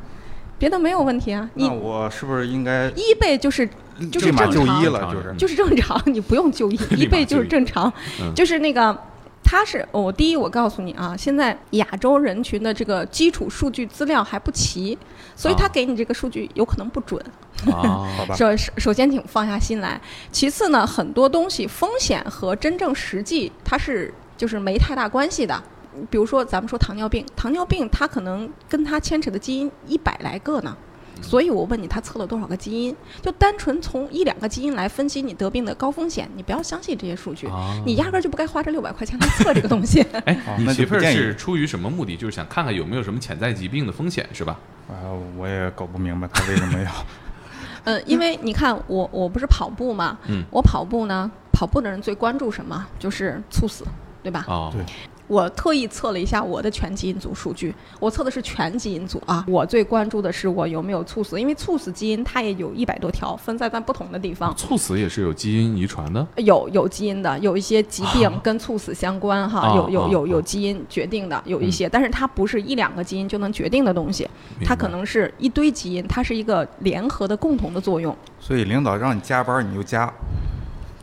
[0.58, 1.48] 别的没有问题啊。
[1.52, 3.68] 你那我是不是应该一倍就是
[4.10, 5.14] 就是立马就正常医了？
[5.14, 8.32] 就是就是正常，你不用就医，一倍就是正常嗯。
[8.34, 8.96] 就是那个，
[9.42, 14.96] 他是我第一，我告诉你啊，现在亚洲人群的这个基础数据资料还不齐，
[15.34, 17.20] 所以他啊给你这个数据有可能不准。
[17.66, 18.34] 啊， 好吧？
[18.36, 20.00] 首首首先，请放下心来。
[20.30, 25.62] 其次呢，很多东西风险和真正实际它是就是没太大关系的。
[26.10, 30.76] 比如说，咱们说糖尿病，糖尿病它可能跟它牵扯的基因一百来个呢。
[31.22, 32.94] 所以我问你，他测了多少个基因？
[33.22, 40.00] 就单纯从一两个基因来分析你得病的高风险，你不要相信这些数据，啊你压根儿就不该花这六百块钱来测这个东西。
[40.26, 42.16] 哎你媳妇儿是出于什么目的？
[42.16, 44.58] 就是想看看有没有什么潜在疾病的风险，是吧？
[44.88, 46.90] 啊，我也搞不明白他为什么要。
[47.84, 52.86] 嗯，因为你看我我不是跑步嘛，嗯我跑步呢，跑步的人最关注什么？
[52.98, 53.84] 就是猝死，
[54.22, 54.44] 对吧？
[54.48, 54.84] 哦，对
[55.26, 59.44] 我特意测了一下我的全基因组数据，我测的是全基因组啊。
[59.48, 64.54] 我最关注的是我有没有猝死，因为猝死基因它也有一百多条，分散在不同的地方。
[64.56, 66.26] 猝死也是有基因遗传的。
[66.36, 74.28] 有有基因的，有一些疾病跟猝死相关哈，啊有有有啊有基因决定的，有一些，但是它不是一两个基因就能决定的东西，
[74.64, 78.16] 它可能是一堆基因，它是一个联合的共同的作用。
[78.38, 80.12] 所以领导让你加班，你就加，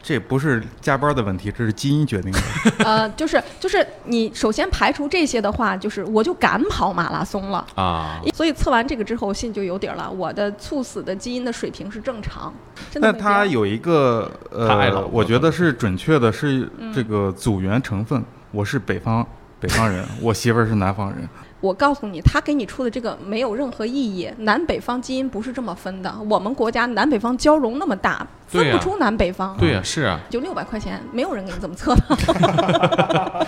[0.04, 2.39] 这不是加班的问题，这是基因决定的。
[2.84, 7.66] 呃，就是就是你首先排除这些的话，就是我就敢跑马拉松了。
[7.76, 10.12] 啊，所以测完这个之后，心里就有底儿了。
[10.12, 12.54] 我的猝死的基因的水平是正常，
[12.91, 13.32] 真的但没必要。
[13.32, 18.22] 它有一个呃我觉得是准确的，是嗯这个组员成分。
[18.51, 19.26] 我是北方
[19.60, 21.28] 北方人，我媳妇儿是南方人。
[21.64, 24.30] 我告诉你，他给你出的这个没有任何意义。
[24.39, 29.55] 南北方基因不是这么分的，我们国家南北方交融那么大，分不出南北方。
[29.57, 33.47] 对呀、是啊，就六百块钱，没有人给你这么测的，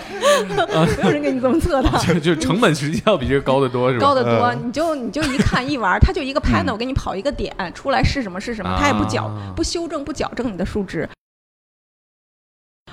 [0.96, 1.90] 没有人给你这么测的。
[1.98, 4.06] 就就成本实际要比这个高得多，是吧？
[4.06, 11.06] 高得多，呃你就你就一看一玩儿，他就一个 panel 给你跑一个点出来是什么是什么，他也不矫啊不修正不矫正你的数值。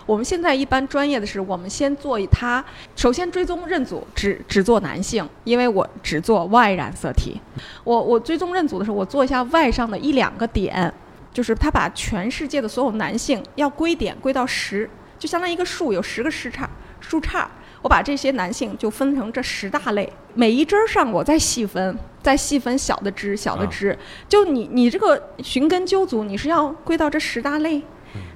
[0.06, 2.64] 我们现在一般专业的是，我们先做一它，
[2.96, 7.39] 首先追踪认组只只做男性，因为我只做 Y 染色体。
[7.84, 10.94] 我我追踪认组的时候，我做一下 Y 上的一两个点，
[11.32, 14.89] 就是他把全世界的所有男性要归点归到十。
[15.18, 16.68] 就相当于一个树有十个枝杈，
[17.00, 17.46] 树杈。
[17.82, 23.98] 我把这些男性就分成这十大类，每一枝儿上我再细分，再细分小的枝、小的枝。
[24.28, 27.82] 就你你这个寻根究祖，你是要归到这十大类，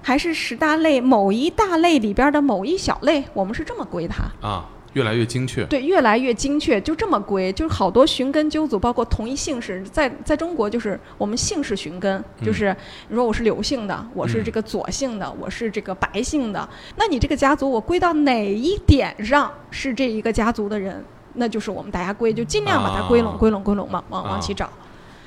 [0.01, 3.23] 还是十大类某一大类里边的某一小类？
[3.33, 4.69] 我们是这么归它啊。
[4.93, 12.75] 越来越精确，对，越来越精确，就这么归，就是好多寻根究祖，包括同一姓氏，在在中国就是我们姓氏寻根，就是
[13.07, 21.03] 你说我是刘姓的，我是这个左姓的，我是这个白姓的，那你这个家族我归到哪一点上是这一个家族的人，
[21.33, 24.67] 那就是我们大家归，就尽量把它归拢、归拢、归拢，往往往起找。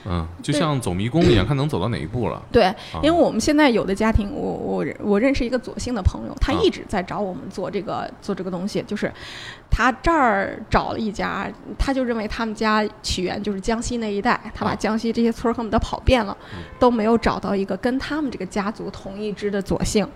[0.06, 2.42] 嗯，就像走迷宫一样，看能走到哪一步了。
[2.50, 9.12] 对，因为我们现在有的家庭，我我我认识一个左姓的朋友，他一直在找我们做这个做这个东西，就是
[9.70, 11.46] 他这儿找了一家，
[11.78, 16.36] 他就认为他们家起源就是江西那一带，他把江西这些村儿恨不得跑遍了，
[16.78, 20.08] 都没有找到一个跟他们这个家族同一支的左姓。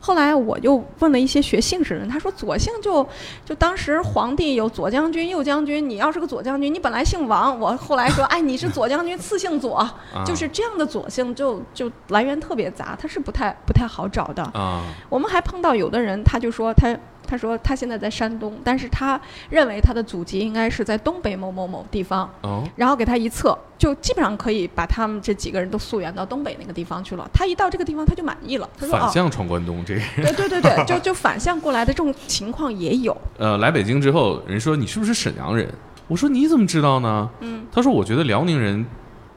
[0.00, 3.06] 后来我又问了一些学姓氏的人，他说左姓就
[3.44, 9.88] 就当时皇帝有左将军、右将军，你要是个左将军，你本来姓王，我后来说，哎，你是左将军，次姓左，
[10.24, 14.42] 就是这样的左姓就就来源特别杂，他是不太不太好找的。
[14.54, 16.96] 啊，我们还碰到有的人，他就说他。
[17.26, 19.20] 他说他现在在山东，但是他
[19.50, 22.30] 认为他的祖籍应该是在东北某某某地方。
[22.42, 27.28] 哦，然后给他一测，就基本上可以把他们这几个人都溯源到东北那个地方去了。
[27.32, 28.68] 他一到这个地方，他就满意了。
[28.78, 33.16] 他说反向闯关东，这个对对对对，就就反向过来的这种情况也有。
[33.38, 35.68] 呃，来北京之后，人说你是不是沈阳人？
[36.08, 37.28] 我说你怎么知道呢？
[37.40, 38.86] 嗯，他说我觉得辽宁人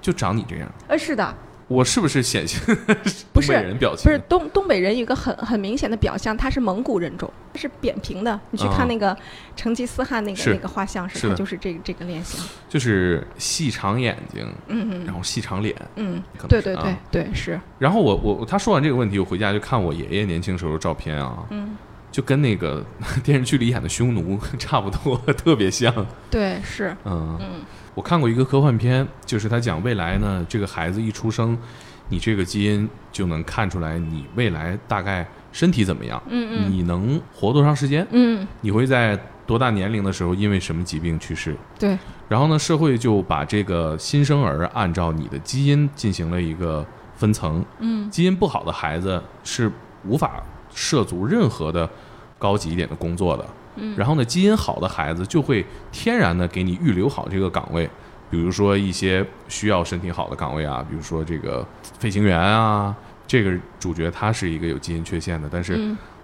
[0.02, 0.70] 就长你这样。
[0.88, 1.36] 呃，是的。
[1.70, 2.60] 我是不是显性？
[3.32, 8.38] 不是人表情，不是东东北人有一个很很明显的表象，他是蒙古人种，是扁平的。
[8.50, 9.16] 你去看那个
[9.56, 17.60] 成吉思汗那个那个画像，是他就是这个这个脸型，就是细长眼睛，嗯嗯，然后细长脸，嗯，对对对对是。
[17.78, 21.78] 然后我我他说完这个问题，我回家就看我爷爷年轻时候的照片啊，嗯，
[22.12, 22.84] 就跟那个
[23.24, 25.94] 电视剧里演的匈奴 差不多，特别像。
[26.32, 27.62] 对，是，嗯嗯。
[28.00, 31.58] 我看过一个科幻片，就是他讲未来呢，这个孩子一出生，
[32.08, 42.00] 你这个基因就能看出来你未来大概身体怎么样，嗯嗯，你能活多长时间，嗯，你会在多大年龄的时候因为什么疾病去世，对。
[42.30, 46.86] 然后呢，社会就把这个新生儿按照你的基因进行了一个
[47.18, 49.70] 分层，嗯，基因不好的孩子是
[50.06, 50.42] 无法
[50.74, 51.90] 涉足任何的
[52.38, 53.46] 高级一点的工作的。
[53.96, 57.90] 然后呢，基因好的孩子就会天然的给你预留好这个岗位，
[58.30, 61.66] 比如说一些需要身体好的岗位啊，比如说这个
[61.98, 65.80] 飞行员啊，这个主角他是一个有基因缺陷的，但是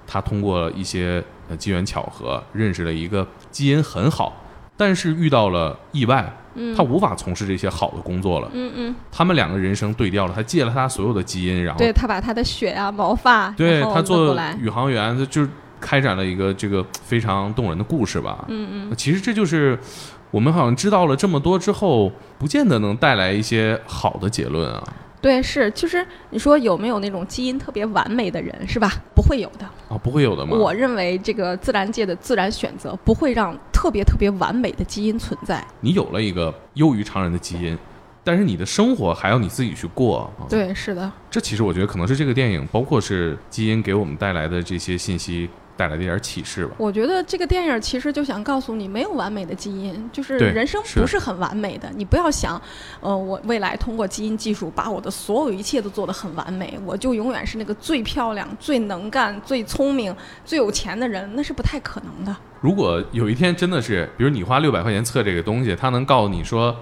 [0.06, 4.34] 他通过一些呃机缘巧合认识了一个基因很好，
[4.78, 6.32] 但是遇到了意外，
[6.76, 8.49] 他无法从事这些好的工作了。
[8.53, 15.47] 嗯嗯，他们两个人生对调了，他借了他所有的基因，然后对他把他的血啊毛发，对他做宇航员，他就。
[15.80, 18.45] 开展了一个这个非常动人的故事吧。
[18.47, 19.78] 嗯嗯，其实这就是
[20.32, 24.84] 我们好像知道了这么多之后，不见得能带来一些好的结论啊。
[25.21, 28.91] 对，是，其实你说有没有那种基因特别完美的人，是吧？
[29.15, 30.55] 不会有的啊，不会有的吗？
[30.55, 35.65] 我认为这个自然界的自然选择不会让特别特别完美的基因存在。
[35.82, 37.76] 你有了一个优于常人的基因。
[38.26, 41.09] 但是你的生活还要你自己去过，对，是的。
[41.30, 45.47] 这其实我觉得可能是这个电影，包括是基因给我们带来的这些信息
[45.78, 46.73] 带来的一点启示吧。
[46.80, 51.88] 我觉得这个电影其实就想告诉你，没有完美的基因，就是人生不是很完美的。
[51.95, 52.59] 你不要想，
[52.99, 62.36] 呃，我未来通过基因技术把我的所有一切都做得很完美，我就永远是那个最漂亮、最能干、最聪明、最有钱的人，那是不太可能的。
[62.59, 66.76] 如果有一天真的是，比如你花六百块钱测这个东西，他能告诉你说。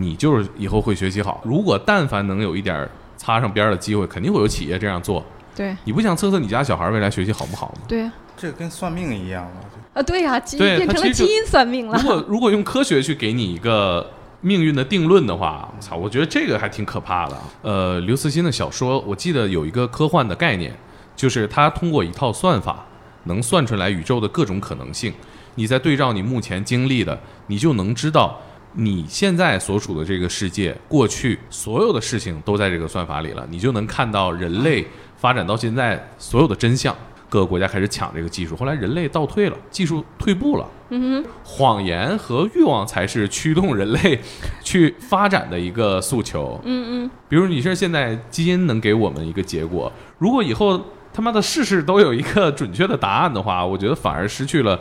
[0.00, 1.40] 你就是以后会学习好。
[1.44, 5.24] 如果但凡能有一点擦上边儿的机会，肯定会有企业这样做。
[5.54, 7.82] 对，你不想测测你家小孩未来学习好不好吗？
[7.88, 9.50] 对，这跟算命一样了。
[9.94, 11.98] 啊，对呀，基因变成了基因算命了。
[12.00, 14.08] 如果如果用科学去给你一个
[14.40, 17.36] 命运的定论的话，我操，我觉得这个还挺可怕的。
[17.62, 20.72] 呃，刘慈欣的小说，我记得有一个科幻的概念，
[21.16, 22.84] 就是他通过一套算法，
[23.24, 25.12] 能算出来宇宙的各种可能性。
[25.56, 27.18] 你在对照你目前经历的，
[27.48, 28.40] 你就能知道。
[28.80, 36.94] 你现在所处的这个世界，过去所有的事情都在这个算法里了，你就能看到人类发展到现在所有的真相。
[37.28, 40.66] 各个国家开始抢这个技术，后来人类倒退了，技术退步了。
[40.90, 44.18] 嗯哼，谎言和欲望才是驱动人类
[44.62, 46.58] 去发展的一个诉求。
[46.64, 50.80] 嗯嗯，比如你说现在基因能给我们一个结果，如果以后
[51.12, 54.80] 他妈的事事都有一个准确的答案的话，我觉得反而失去了。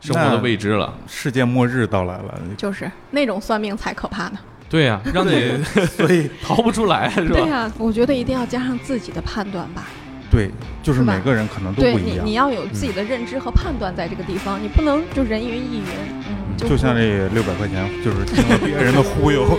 [0.00, 4.38] 生活的未知了，世界末日到来了，就是那种算命才可怕呢。
[4.70, 5.62] 对呀， 让你
[5.96, 7.34] 所以 逃不出来， 是吧？
[7.34, 9.84] 对呀，我觉得一定要加上自己的判断吧。
[10.30, 10.50] 对对，
[10.82, 12.24] 就是每个人可能都对不一样。
[12.24, 15.84] 你你要有自己的认知和判断，在这个地方，你不能就人云亦云，
[16.28, 19.58] 嗯，就像这六百块钱，就是听了别人的忽悠。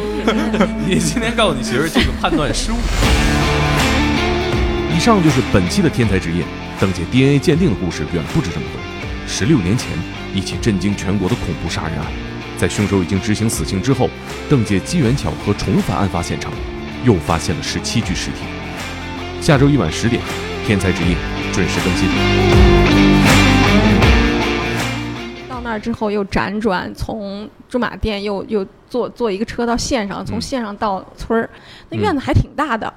[0.85, 2.75] 你今天告诉你媳妇这个判断失误。
[4.95, 6.43] 以上就是本期的天才职业。
[6.79, 8.79] 邓姐 DNA 鉴定的故事远不止这么多。
[9.27, 9.89] 十六年前，
[10.33, 12.05] 一起震惊全国的恐怖杀人案，
[12.57, 14.09] 在凶手已经执行死刑之后，
[14.49, 16.51] 邓姐机缘巧合重返案发现场，
[17.03, 18.37] 又发现了十七具尸体。
[19.41, 20.21] 下周一晚十点，
[20.67, 21.15] 天才职业
[21.51, 22.07] 准时更新。
[25.49, 31.49] 到那儿之后又辗转，从驻马店又又坐坐一个车到县上，从嗯县上到村儿，
[31.89, 32.93] 那院子还挺大的。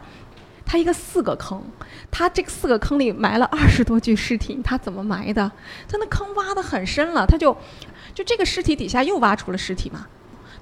[0.64, 1.62] 他一个四个坑，
[2.10, 5.50] 他这个四个坑里埋了二十多具尸体，他怎么埋的？
[5.88, 7.56] 他那坑挖得很深了，他就
[8.14, 10.06] 就这个尸体底下又挖出了尸体嘛。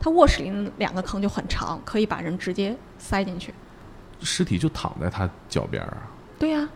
[0.00, 3.52] 他卧室里那两个坑就很长，可以把人直接塞进去。
[4.22, 6.08] 尸体就躺在他脚边儿啊。
[6.38, 6.68] 对呀、